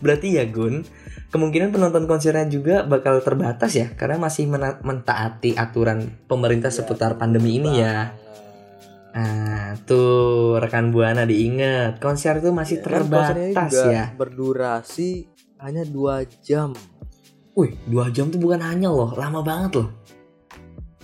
Berarti 0.00 0.36
ya 0.36 0.44
Gun, 0.48 0.82
kemungkinan 1.30 1.70
penonton 1.70 2.04
konsernya 2.10 2.48
juga 2.50 2.82
bakal 2.82 3.22
terbatas 3.22 3.76
ya 3.76 3.92
karena 3.94 4.18
masih 4.18 4.50
mena- 4.50 4.80
mentaati 4.82 5.54
aturan 5.54 6.10
pemerintah 6.26 6.72
seputar 6.72 7.20
pandemi 7.20 7.60
ini 7.60 7.70
ya. 7.78 8.10
Nah, 9.10 9.74
tuh 9.90 10.58
rekan 10.62 10.94
Buana 10.94 11.26
diingat, 11.26 11.98
konser 11.98 12.38
itu 12.38 12.54
masih 12.54 12.78
Ya, 12.78 12.82
kan 12.82 12.90
terbatas 13.02 13.70
juga 13.74 13.82
ya. 13.90 14.04
Berdurasi 14.14 15.26
hanya 15.58 15.82
dua 15.82 16.22
jam. 16.46 16.72
Wih, 17.58 17.74
dua 17.90 18.08
jam 18.14 18.30
tuh 18.30 18.38
bukan 18.38 18.62
hanya 18.62 18.88
loh, 18.88 19.10
lama 19.18 19.42
banget 19.42 19.82
loh. 19.82 19.99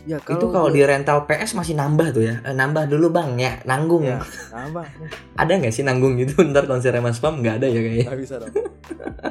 Ya 0.06 0.22
itu 0.22 0.46
kalau 0.46 0.70
di 0.70 0.80
rental 0.80 1.26
PS 1.26 1.52
masih 1.52 1.74
nambah 1.74 2.14
tuh 2.14 2.22
ya, 2.22 2.38
Eh, 2.40 2.54
nambah 2.54 2.86
dulu 2.86 3.10
bang 3.10 3.34
ya, 3.36 3.58
nanggung. 3.62 4.06
ya 4.06 4.22
nambah 4.48 4.86
Ada 5.34 5.52
nggak 5.58 5.74
sih 5.74 5.82
nanggung 5.82 6.14
gitu 6.14 6.38
ntar 6.48 6.64
konsernya 6.64 7.02
Mas 7.02 7.18
Pam 7.18 7.36
nggak 7.36 7.58
ada 7.58 7.66
ya 7.66 7.80
kayaknya. 7.80 8.06
nggak 8.06 8.20
bisa 8.20 8.34
dong. 8.38 8.54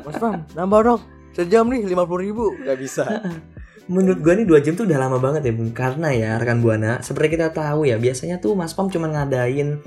Mas 0.04 0.18
Pam, 0.20 0.44
nambah 0.52 0.80
dong. 0.84 1.02
Sejam 1.32 1.68
nih 1.68 1.84
lima 1.86 2.04
puluh 2.04 2.24
ribu 2.24 2.46
nggak 2.58 2.78
bisa. 2.78 3.04
Menurut 3.86 4.20
gua 4.20 4.34
nih 4.34 4.44
dua 4.44 4.60
jam 4.60 4.74
tuh 4.74 4.84
udah 4.84 4.98
lama 4.98 5.22
banget 5.22 5.46
ya 5.46 5.54
Bung 5.54 5.70
Karena 5.70 6.10
ya 6.10 6.42
rekan 6.42 6.58
Buana 6.58 7.06
Seperti 7.06 7.38
kita 7.38 7.54
tahu 7.54 7.86
ya 7.86 8.02
Biasanya 8.02 8.42
tuh 8.42 8.58
Mas 8.58 8.74
Pam 8.74 8.90
cuma 8.90 9.06
ngadain 9.06 9.78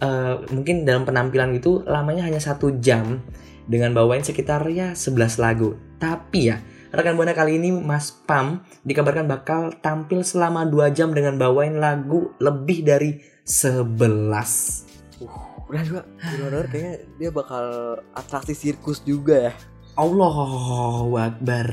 eh, 0.00 0.34
Mungkin 0.48 0.88
dalam 0.88 1.04
penampilan 1.04 1.52
gitu 1.52 1.84
Lamanya 1.84 2.24
hanya 2.24 2.40
satu 2.40 2.80
jam 2.80 3.20
Dengan 3.68 3.92
bawain 3.92 4.24
sekitar 4.24 4.64
ya 4.72 4.96
11 4.96 5.36
lagu 5.36 5.76
Tapi 6.00 6.48
ya 6.48 6.64
rekan 6.92 7.16
Buana 7.16 7.32
kali 7.32 7.56
ini 7.56 7.72
Mas 7.72 8.12
Pam 8.12 8.62
Dikabarkan 8.84 9.26
bakal 9.26 9.72
tampil 9.80 10.22
selama 10.22 10.68
2 10.68 10.92
jam 10.92 11.10
Dengan 11.16 11.40
bawain 11.40 11.80
lagu 11.80 12.36
lebih 12.38 12.84
dari 12.84 13.18
11 13.48 14.92
Udah 15.72 15.82
juga. 15.88 16.02
Bener-bener 16.20 16.66
kayaknya 16.68 16.94
dia 17.16 17.30
bakal 17.32 17.64
atraksi 18.12 18.52
sirkus 18.52 19.00
juga 19.08 19.48
ya. 19.48 19.54
Allahu 19.96 21.16
Akbar. 21.16 21.68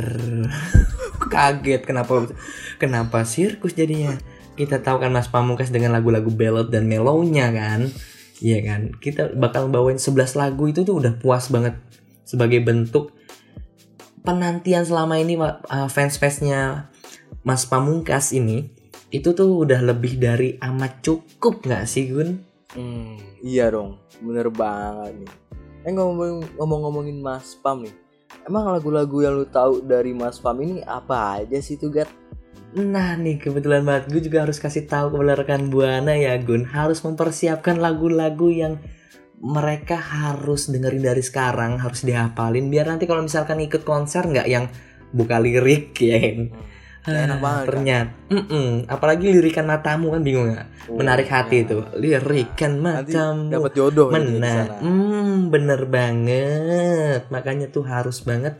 Kaget 1.36 1.84
kenapa 1.84 2.32
Kenapa 2.80 3.28
sirkus 3.28 3.76
jadinya? 3.76 4.16
Kita 4.56 4.80
tahu 4.80 5.04
kan 5.04 5.12
Mas 5.12 5.28
Pamungkas 5.28 5.68
dengan 5.68 5.92
lagu-lagu 5.92 6.32
ballad 6.32 6.72
dan 6.72 6.88
melownya 6.88 7.52
kan? 7.52 7.92
Iya 8.40 8.64
kan? 8.64 8.96
Kita 9.04 9.36
bakal 9.36 9.68
bawain 9.68 10.00
11 10.00 10.16
lagu 10.40 10.72
itu 10.72 10.88
tuh 10.88 11.04
udah 11.04 11.20
puas 11.20 11.52
banget 11.52 11.76
Sebagai 12.24 12.64
bentuk 12.64 13.12
Penantian 14.22 14.84
selama 14.84 15.18
ini 15.18 15.40
uh, 15.40 15.88
fans-fansnya 15.88 16.92
Mas 17.44 17.64
Pamungkas 17.66 18.36
ini 18.36 18.70
Itu 19.10 19.34
tuh 19.34 19.66
udah 19.66 19.82
lebih 19.82 20.22
dari 20.22 20.60
amat 20.62 21.02
cukup 21.02 21.66
gak 21.66 21.90
sih 21.90 22.14
Gun? 22.14 22.50
Hmm, 22.78 23.18
iya 23.42 23.74
dong, 23.74 23.98
bener 24.22 24.54
banget 24.54 25.26
nih. 25.26 25.32
Eh 25.90 25.90
ngomong 25.90 26.46
ngomong-ngomongin 26.54 27.18
Mas 27.18 27.58
Pam 27.58 27.82
nih, 27.82 27.96
emang 28.46 28.70
lagu-lagu 28.70 29.26
yang 29.26 29.42
lu 29.42 29.50
tahu 29.50 29.82
dari 29.82 30.14
Mas 30.14 30.38
Pam 30.38 30.62
ini 30.62 30.86
apa 30.86 31.42
aja 31.42 31.58
sih 31.58 31.82
tuh 31.82 31.90
Gat? 31.90 32.06
Nah 32.78 33.18
nih 33.18 33.42
kebetulan 33.42 33.82
banget 33.82 34.14
gue 34.14 34.22
juga 34.30 34.46
harus 34.46 34.62
kasih 34.62 34.86
tahu 34.86 35.18
kepada 35.18 35.42
rekan 35.42 35.74
buana 35.74 36.14
ya 36.14 36.38
Gun 36.38 36.70
harus 36.70 37.02
mempersiapkan 37.02 37.82
lagu-lagu 37.82 38.54
yang 38.54 38.78
mereka 39.40 39.96
harus 39.96 40.68
dengerin 40.68 41.04
dari 41.04 41.24
sekarang 41.24 41.80
harus 41.80 42.04
dihafalin 42.04 42.68
biar 42.68 42.92
nanti 42.92 43.08
kalau 43.08 43.24
misalkan 43.24 43.64
ikut 43.64 43.88
konser 43.88 44.28
nggak 44.28 44.48
yang 44.52 44.68
buka 45.16 45.40
lirik 45.40 45.96
ya 46.04 46.20
kan. 46.20 46.40
Enak 47.10 47.40
banget, 47.42 47.64
kan? 47.64 47.68
ternyata 47.72 48.12
Mm-mm. 48.28 48.70
apalagi 48.86 49.32
lirikan 49.32 49.66
matamu 49.66 50.14
kan 50.14 50.22
bingung 50.22 50.52
nggak 50.52 50.68
menarik 50.94 51.32
hati 51.32 51.64
ya. 51.64 51.72
tuh 51.72 51.84
lirikan 51.96 52.78
matamu 52.78 53.50
dapat 53.50 53.72
jodoh 53.74 54.12
gitu 54.12 54.44
sana. 54.44 54.78
hmm, 54.84 55.50
bener 55.50 55.82
banget. 55.88 57.26
Makanya 57.32 57.72
tuh 57.72 57.88
harus 57.88 58.22
banget 58.22 58.60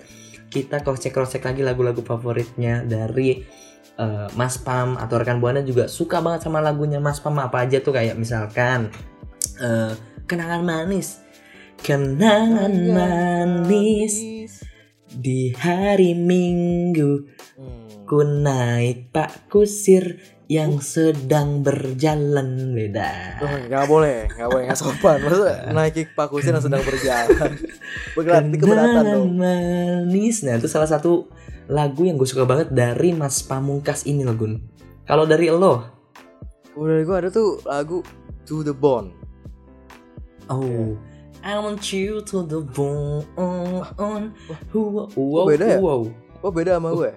kita 0.50 0.82
cross-check 0.82 1.46
lagi 1.46 1.62
lagu-lagu 1.62 2.02
favoritnya 2.02 2.82
dari 2.88 3.44
eh, 4.00 4.28
Mas 4.34 4.58
Pam 4.58 4.98
atau 4.98 5.16
rekan 5.20 5.38
buana 5.38 5.62
juga 5.62 5.86
suka 5.86 6.24
banget 6.24 6.48
sama 6.50 6.64
lagunya 6.64 6.98
Mas 6.98 7.22
Pam 7.22 7.38
apa 7.38 7.68
aja 7.68 7.84
tuh 7.84 7.94
kayak 7.94 8.18
misalkan 8.18 8.90
eh, 9.62 9.94
kenangan 10.30 10.62
manis, 10.62 11.18
kenangan 11.82 12.70
manis 12.94 14.14
di 15.10 15.50
hari 15.58 16.14
Minggu 16.14 17.26
Hmm. 17.60 18.06
ku 18.08 18.24
naik 18.24 19.12
Pak 19.12 19.52
Kusir 19.52 20.22
yang 20.48 20.80
sedang 20.80 21.60
berjalan 21.62 22.72
beda. 22.72 23.38
Oh, 23.44 23.58
nggak 23.68 23.86
boleh, 23.86 24.32
nggak 24.32 24.50
boleh, 24.50 24.64
nggak 24.70 24.80
sopan. 24.80 25.18
Masa 25.22 25.50
naik 25.76 26.16
Pak 26.16 26.32
Kusir 26.32 26.56
yang 26.56 26.64
sedang 26.64 26.82
berjalan. 26.82 27.58
Berarti 28.16 28.56
keberatan 28.56 29.04
dong. 29.04 29.30
Kenangan 29.36 30.06
manis. 30.08 30.42
Nah, 30.42 30.56
itu 30.58 30.66
salah 30.66 30.88
satu 30.88 31.28
lagu 31.70 32.08
yang 32.08 32.18
gue 32.18 32.26
suka 32.26 32.48
banget 32.50 32.72
dari 32.72 33.14
Mas 33.14 33.44
Pamungkas 33.46 34.08
ini 34.08 34.24
loh, 34.24 34.34
Gun. 34.34 34.58
Kalau 35.04 35.28
dari 35.28 35.52
lo, 35.52 35.84
Udah 36.80 37.02
gue 37.04 37.16
ada 37.18 37.30
tuh 37.30 37.60
lagu 37.68 38.02
To 38.48 38.64
The 38.64 38.74
Bone. 38.74 39.19
Oh, 40.50 40.98
I 41.46 41.62
want 41.62 41.94
you 41.94 42.26
to 42.26 42.42
the 42.42 42.66
bone. 42.66 43.22
Wow, 44.74 45.06
wow, 45.14 45.46
beda 45.46 45.66
ya? 45.66 45.78
wow. 45.78 46.02
Oh 46.42 46.50
beda 46.50 46.82
sama 46.82 46.90
gue. 46.98 47.14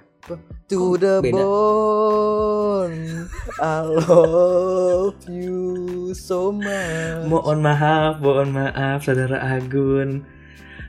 To 0.69 1.01
the 1.01 1.25
beda? 1.25 1.41
bone, 1.41 3.25
I 3.57 3.81
love 3.89 5.17
you 5.33 6.13
so 6.13 6.53
much. 6.53 7.25
Mohon 7.25 7.59
maaf, 7.65 8.21
mohon 8.21 8.53
maaf, 8.53 9.01
saudara 9.01 9.41
Agun. 9.41 10.29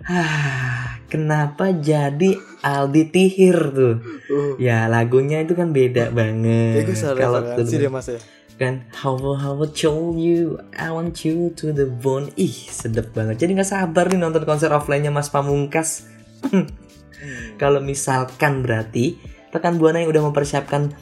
Ah, 0.03 0.99
kenapa 1.07 1.71
jadi 1.71 2.35
Aldi 2.59 3.03
Tihir 3.07 3.71
tuh? 3.71 3.95
Uh, 4.27 4.59
Ya 4.59 4.91
lagunya 4.91 5.39
itu 5.47 5.55
kan 5.55 5.71
beda 5.71 6.11
ya 6.11 6.15
banget. 6.15 6.91
salah 6.91 7.23
Kalau 7.23 7.39
tuh 7.55 7.71
deh 7.71 7.87
mas 7.87 8.11
ya. 8.11 8.19
Kan 8.63 8.75
how 8.95 9.19
how 9.35 9.59
told 9.75 10.15
you 10.15 10.55
I 10.71 10.87
want 10.95 11.27
you 11.27 11.51
to 11.59 11.75
the 11.75 11.91
bone. 11.91 12.31
Ih 12.39 12.71
sedep 12.71 13.11
banget. 13.11 13.43
Jadi 13.43 13.59
nggak 13.59 13.67
sabar 13.67 14.07
nih 14.07 14.19
nonton 14.23 14.47
konser 14.47 14.71
offline-nya 14.71 15.11
Mas 15.11 15.27
Pamungkas. 15.27 16.07
Kalau 17.61 17.83
misalkan 17.83 18.63
berarti 18.63 19.19
rekan 19.51 19.75
buana 19.75 19.99
yang 19.99 20.09
udah 20.09 20.23
mempersiapkan 20.31 20.95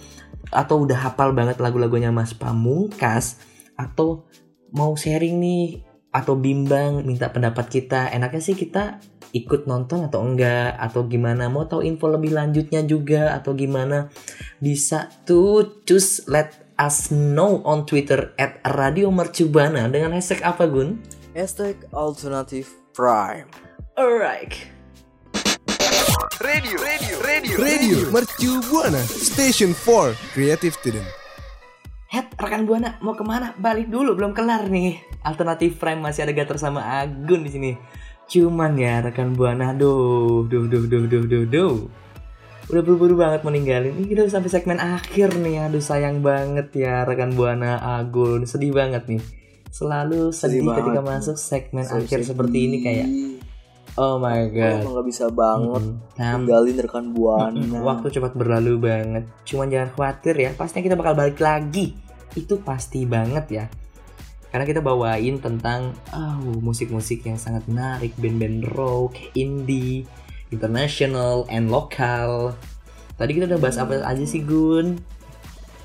atau 0.51 0.83
udah 0.83 0.97
hafal 1.07 1.31
banget 1.31 1.61
lagu-lagunya 1.61 2.09
Mas 2.09 2.33
Pamungkas 2.33 3.39
atau 3.77 4.27
mau 4.73 4.97
sharing 4.97 5.39
nih 5.39 5.67
atau 6.11 6.35
bimbang 6.35 7.07
minta 7.07 7.31
pendapat 7.31 7.71
kita 7.71 8.11
enaknya 8.11 8.43
sih 8.43 8.59
kita 8.59 8.99
ikut 9.31 9.63
nonton 9.63 10.11
atau 10.11 10.19
enggak 10.27 10.75
atau 10.75 11.07
gimana 11.07 11.47
mau 11.47 11.63
tahu 11.63 11.87
info 11.87 12.11
lebih 12.11 12.35
lanjutnya 12.35 12.83
juga 12.83 13.31
atau 13.31 13.55
gimana 13.55 14.11
bisa 14.59 15.07
tuh 15.23 15.83
just 15.87 16.27
let 16.27 16.60
us 16.81 17.13
know 17.13 17.61
on 17.61 17.85
Twitter 17.85 18.33
at 18.41 18.57
Radio 18.73 19.13
Mercubana 19.13 19.85
dengan 19.85 20.17
hashtag 20.17 20.41
apa 20.41 20.65
Gun? 20.65 20.97
Hashtag 21.37 21.85
alternative 21.93 22.65
prime. 22.97 23.45
Alright. 23.93 24.57
Radio, 26.41 26.73
radio, 26.81 27.15
radio, 27.21 27.55
radio. 27.61 27.97
Mercu 28.09 28.57
Buana 28.65 28.97
Station 29.05 29.77
4 29.77 30.33
Creative 30.33 30.73
Student. 30.73 31.05
Head 32.09 32.33
rekan 32.41 32.65
buana 32.65 32.97
mau 33.05 33.13
ke 33.13 33.21
mana? 33.21 33.53
Balik 33.61 33.93
dulu 33.93 34.17
belum 34.17 34.33
kelar 34.33 34.65
nih. 34.65 34.97
Alternatif 35.21 35.77
Prime 35.77 36.01
masih 36.01 36.25
ada 36.25 36.33
gator 36.33 36.57
sama 36.57 36.81
Agun 36.81 37.45
di 37.45 37.51
sini. 37.53 37.71
Cuman 38.25 38.73
ya 38.75 39.05
rekan 39.05 39.37
buana, 39.37 39.71
duh, 39.77 40.49
duh, 40.49 40.65
duh, 40.65 40.89
duh, 40.89 41.05
duh, 41.05 41.23
duh, 41.29 41.45
duh. 41.45 41.75
Udah 42.71 42.81
buru-buru 42.81 43.19
banget 43.19 43.43
meninggalin. 43.43 43.91
Ini 43.93 44.15
udah 44.15 44.31
sampai 44.31 44.47
segmen 44.47 44.79
akhir 44.79 45.35
nih. 45.35 45.67
Aduh 45.67 45.83
sayang 45.83 46.23
banget 46.23 46.71
ya 46.71 47.03
rekan 47.03 47.35
buana 47.35 47.75
Agun. 47.99 48.47
Sedih 48.47 48.71
banget 48.71 49.11
nih. 49.11 49.19
Selalu 49.67 50.31
sedih, 50.31 50.63
Sedih 50.63 50.75
ketika 50.79 50.99
banget. 50.99 51.19
masuk 51.19 51.35
segmen 51.35 51.83
So 51.83 51.99
akhir 51.99 52.23
sedih. 52.23 52.27
seperti 52.31 52.57
ini 52.63 52.77
kayak 52.79 53.09
Oh 53.91 54.15
my 54.15 54.47
god. 54.47 54.87
emang 54.87 54.95
gak 54.95 55.07
bisa 55.11 55.27
banget 55.27 55.83
tinggalin 56.15 56.77
rekan 56.79 57.11
buana. 57.11 57.59
Mm-mm, 57.59 57.83
Waktu 57.83 58.07
cepat 58.07 58.39
berlalu 58.39 58.79
banget. 58.79 59.27
Cuman 59.43 59.67
jangan 59.67 59.91
khawatir 59.91 60.35
ya, 60.39 60.49
pastinya 60.55 60.87
kita 60.87 60.95
bakal 60.95 61.11
balik 61.11 61.35
lagi. 61.43 61.91
Itu 62.31 62.63
pasti 62.63 63.03
banget 63.03 63.45
ya. 63.51 63.65
Karena 64.47 64.63
kita 64.63 64.79
bawain 64.79 65.43
tentang 65.43 65.91
oh, 66.11 66.39
musik-musik 66.59 67.23
yang 67.23 67.35
sangat 67.35 67.67
menarik, 67.67 68.15
band-band 68.15 68.63
rock, 68.71 69.11
indie, 69.35 70.07
international, 70.51 71.47
and 71.47 71.71
lokal. 71.71 72.53
Tadi 73.15 73.31
kita 73.33 73.47
udah 73.47 73.59
bahas 73.59 73.77
apa 73.79 74.03
aja 74.03 74.23
sih 74.27 74.43
Gun? 74.43 74.99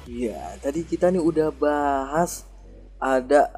Iya, 0.07 0.59
tadi 0.63 0.87
kita 0.87 1.11
nih 1.11 1.23
udah 1.23 1.51
bahas 1.55 2.47
ada 2.99 3.51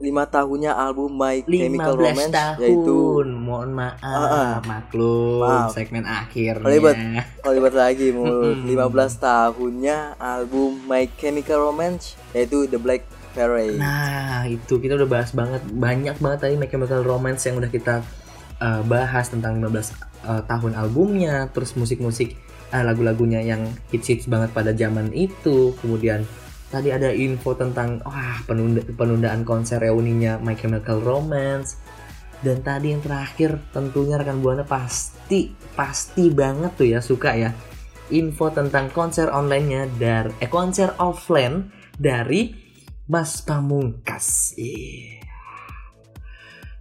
lima 0.00 0.24
tahunnya 0.24 0.72
album 0.72 1.12
My 1.12 1.44
15 1.44 1.60
Chemical 1.60 1.94
Romance 2.00 2.32
tahun. 2.32 2.60
yaitu 2.64 2.98
Mohon 3.36 3.70
maaf, 3.76 4.00
ah. 4.00 4.56
maklum 4.64 5.44
Maaf. 5.44 5.76
segmen 5.76 6.08
akhirnya. 6.08 6.64
Kelibat. 6.64 6.96
kalibat 7.44 7.74
lagi 7.76 8.08
mulu 8.08 8.56
Mm-mm. 8.56 8.64
15 8.64 9.20
tahunnya 9.20 10.16
album 10.16 10.80
My 10.88 11.04
Chemical 11.20 11.68
Romance 11.68 12.16
yaitu 12.32 12.64
The 12.64 12.80
Black 12.80 13.04
Parade. 13.36 13.76
Nah, 13.76 14.48
itu 14.48 14.80
kita 14.80 14.96
udah 14.96 15.06
bahas 15.06 15.36
banget 15.36 15.62
banyak 15.68 16.16
banget 16.16 16.38
tadi 16.48 16.54
My 16.56 16.66
Chemical 16.72 17.04
Romance 17.04 17.44
yang 17.44 17.60
udah 17.60 17.68
kita 17.68 18.00
uh, 18.60 18.84
bahas 18.86 19.32
tentang 19.32 19.58
15 19.58 19.66
uh, 20.28 20.42
tahun 20.46 20.72
albumnya, 20.76 21.48
terus 21.50 21.74
musik-musik 21.74 22.36
uh, 22.70 22.84
lagu-lagunya 22.84 23.42
yang 23.42 23.66
hits-hits 23.90 24.28
banget 24.30 24.52
pada 24.54 24.70
zaman 24.76 25.10
itu. 25.16 25.74
Kemudian 25.80 26.22
tadi 26.70 26.94
ada 26.94 27.10
info 27.10 27.56
tentang 27.58 27.98
wah 28.06 28.38
penunda- 28.46 28.86
penundaan 28.94 29.42
konser 29.42 29.82
reuninya 29.82 30.38
My 30.38 30.54
Chemical 30.54 31.02
Romance. 31.02 31.80
Dan 32.40 32.64
tadi 32.64 32.96
yang 32.96 33.04
terakhir 33.04 33.60
tentunya 33.68 34.16
rekan 34.16 34.40
buana 34.40 34.64
pasti 34.64 35.52
pasti 35.76 36.32
banget 36.32 36.72
tuh 36.72 36.88
ya 36.88 37.04
suka 37.04 37.36
ya 37.36 37.52
info 38.10 38.50
tentang 38.50 38.90
konser 38.90 39.30
online-nya 39.30 39.86
dari 39.96 40.32
eh 40.42 40.50
konser 40.50 40.98
offline 40.98 41.70
dari 41.94 42.52
Mas 43.10 43.42
Pamungkas. 43.42 44.54
Iya. 44.58 45.19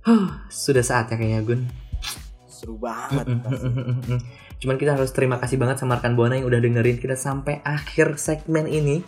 Huh, 0.09 0.25
sudah 0.49 0.81
saatnya 0.81 1.15
kayaknya 1.15 1.45
Gun. 1.45 1.61
Seru 2.49 2.75
banget. 2.75 3.29
Cuman 4.57 4.75
kita 4.75 4.97
harus 4.97 5.13
terima 5.13 5.37
kasih 5.37 5.55
banget 5.55 5.77
sama 5.77 5.95
rekan 5.95 6.17
Buana 6.17 6.33
yang 6.33 6.49
udah 6.49 6.57
dengerin 6.57 6.97
kita 6.97 7.13
sampai 7.13 7.61
akhir 7.61 8.17
segmen 8.17 8.65
ini. 8.65 9.05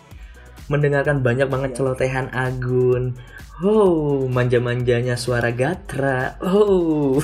Mendengarkan 0.69 1.19
banyak 1.19 1.49
banget 1.49 1.73
Iya. 1.73 1.77
celotehan 1.81 2.29
Agun. 2.29 3.17
Oh, 3.59 4.25
manja-manjanya 4.25 5.13
suara 5.15 5.49
Gatra. 5.49 6.37
Oh, 6.39 7.17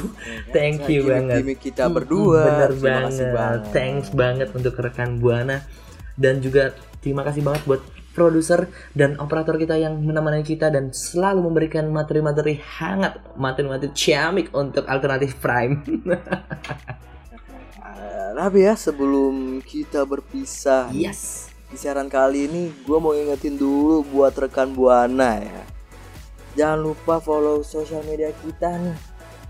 thank 0.52 0.84
Nah, 0.84 0.90
you 0.90 1.02
gimmick- 1.02 1.08
banget. 1.08 1.38
gimmick 1.40 1.60
kita 1.62 1.86
berdua. 1.88 2.44
Bener 2.44 2.72
Terima 2.74 2.86
banget. 3.06 3.30
banget. 3.32 3.62
Thanks 3.72 4.10
banget 4.12 4.50
untuk 4.52 4.74
rekan 4.76 5.18
Buana 5.18 5.62
dan 6.14 6.42
juga 6.42 6.74
terima 7.00 7.22
kasih 7.22 7.42
banget 7.42 7.62
buat 7.64 7.82
produser 8.18 8.66
dan 8.98 9.14
operator 9.22 9.62
kita 9.62 9.78
yang 9.78 10.02
menemani 10.02 10.42
kita 10.42 10.74
dan 10.74 10.90
selalu 10.90 11.46
memberikan 11.46 11.86
materi-materi 11.94 12.58
hangat, 12.58 13.22
materi-materi 13.38 13.94
ciamik 13.94 14.50
untuk 14.58 14.90
alternatif 14.90 15.38
prime. 15.38 15.86
Eh, 17.98 18.32
Tapi 18.38 18.62
ya 18.62 18.78
sebelum 18.78 19.58
kita 19.66 20.06
berpisah 20.06 20.94
yes. 20.94 21.50
di 21.72 21.82
siaran 21.82 22.06
kali 22.06 22.46
ini 22.46 22.70
gue 22.86 22.98
mau 23.02 23.18
ingetin 23.18 23.58
dulu 23.58 24.06
buat 24.06 24.38
rekan 24.38 24.70
buana 24.78 25.42
ya 25.42 25.62
jangan 26.54 26.80
lupa 26.90 27.18
follow 27.18 27.66
sosial 27.66 28.06
media 28.06 28.30
kita 28.46 28.78
nih 28.78 28.98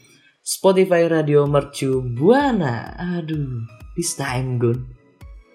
Spotify 0.45 1.09
Radio 1.09 1.49
Mercu. 1.49 2.05
Aduh, 3.19 3.67
this 3.95 4.13
time 4.15 4.61
Gun. 4.61 4.85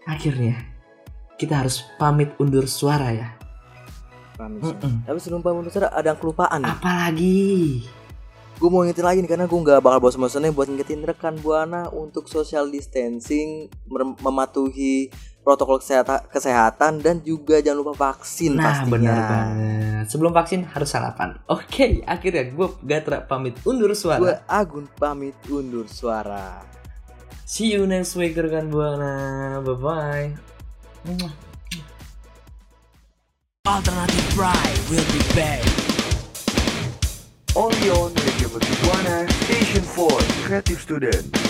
Akhirnya 0.09 0.59
kita 1.41 1.65
harus 1.65 1.87
pamit 1.97 2.33
undur 2.37 2.69
suara 2.69 3.13
ya. 3.13 3.29
Pamit. 4.37 4.65
Mm-mm. 4.65 5.05
Tapi 5.05 5.19
sebelum 5.21 5.41
pamit 5.45 5.69
Saudara, 5.73 5.93
ada 5.93 6.13
yang 6.13 6.21
kelupaan. 6.21 6.65
Apalagi 6.65 7.85
Gue 8.61 8.69
mau 8.69 8.85
ingetin 8.85 9.09
lagi 9.09 9.25
nih 9.25 9.31
karena 9.33 9.49
gue 9.49 9.57
nggak 9.57 9.81
bakal 9.81 10.05
bosan-bosannya 10.05 10.53
buat 10.53 10.69
ngingetin 10.69 11.01
rekan 11.01 11.33
buana 11.41 11.89
untuk 11.97 12.29
social 12.29 12.69
distancing, 12.69 13.73
mematuhi 14.21 15.09
protokol 15.41 15.81
kesehatan, 15.81 16.29
kesehatan 16.29 17.01
dan 17.01 17.25
juga 17.25 17.65
jangan 17.65 17.81
lupa 17.81 18.13
vaksin 18.13 18.61
Nah 18.61 18.85
pastinya. 18.85 18.93
benar 18.93 19.19
banget 19.25 20.05
Sebelum 20.13 20.33
vaksin 20.37 20.61
harus 20.69 20.89
sarapan 20.93 21.41
Oke 21.49 22.05
akhirnya 22.05 22.53
gue 22.53 22.69
Gatra 22.85 23.25
pamit 23.25 23.57
undur 23.65 23.97
suara 23.97 24.21
Gue 24.21 24.37
Agun 24.45 24.85
pamit 25.01 25.33
undur 25.49 25.89
suara. 25.89 26.61
See 27.51 27.75
you 27.75 27.83
next 27.83 28.15
week 28.15 28.39
rekan 28.39 28.71
Buana 28.71 29.59
Bye 29.59 29.75
bye 29.75 30.31
Alternative 33.67 34.29
Pride 34.39 34.79
will 34.87 35.03
be 35.11 35.19
back. 35.35 35.67
Only 37.59 37.91
on 37.91 38.15
Radio 38.15 38.55
Mercubuana 38.55 39.27
Station 39.51 39.83
4 39.83 40.47
Creative 40.47 40.79
Student. 40.79 41.50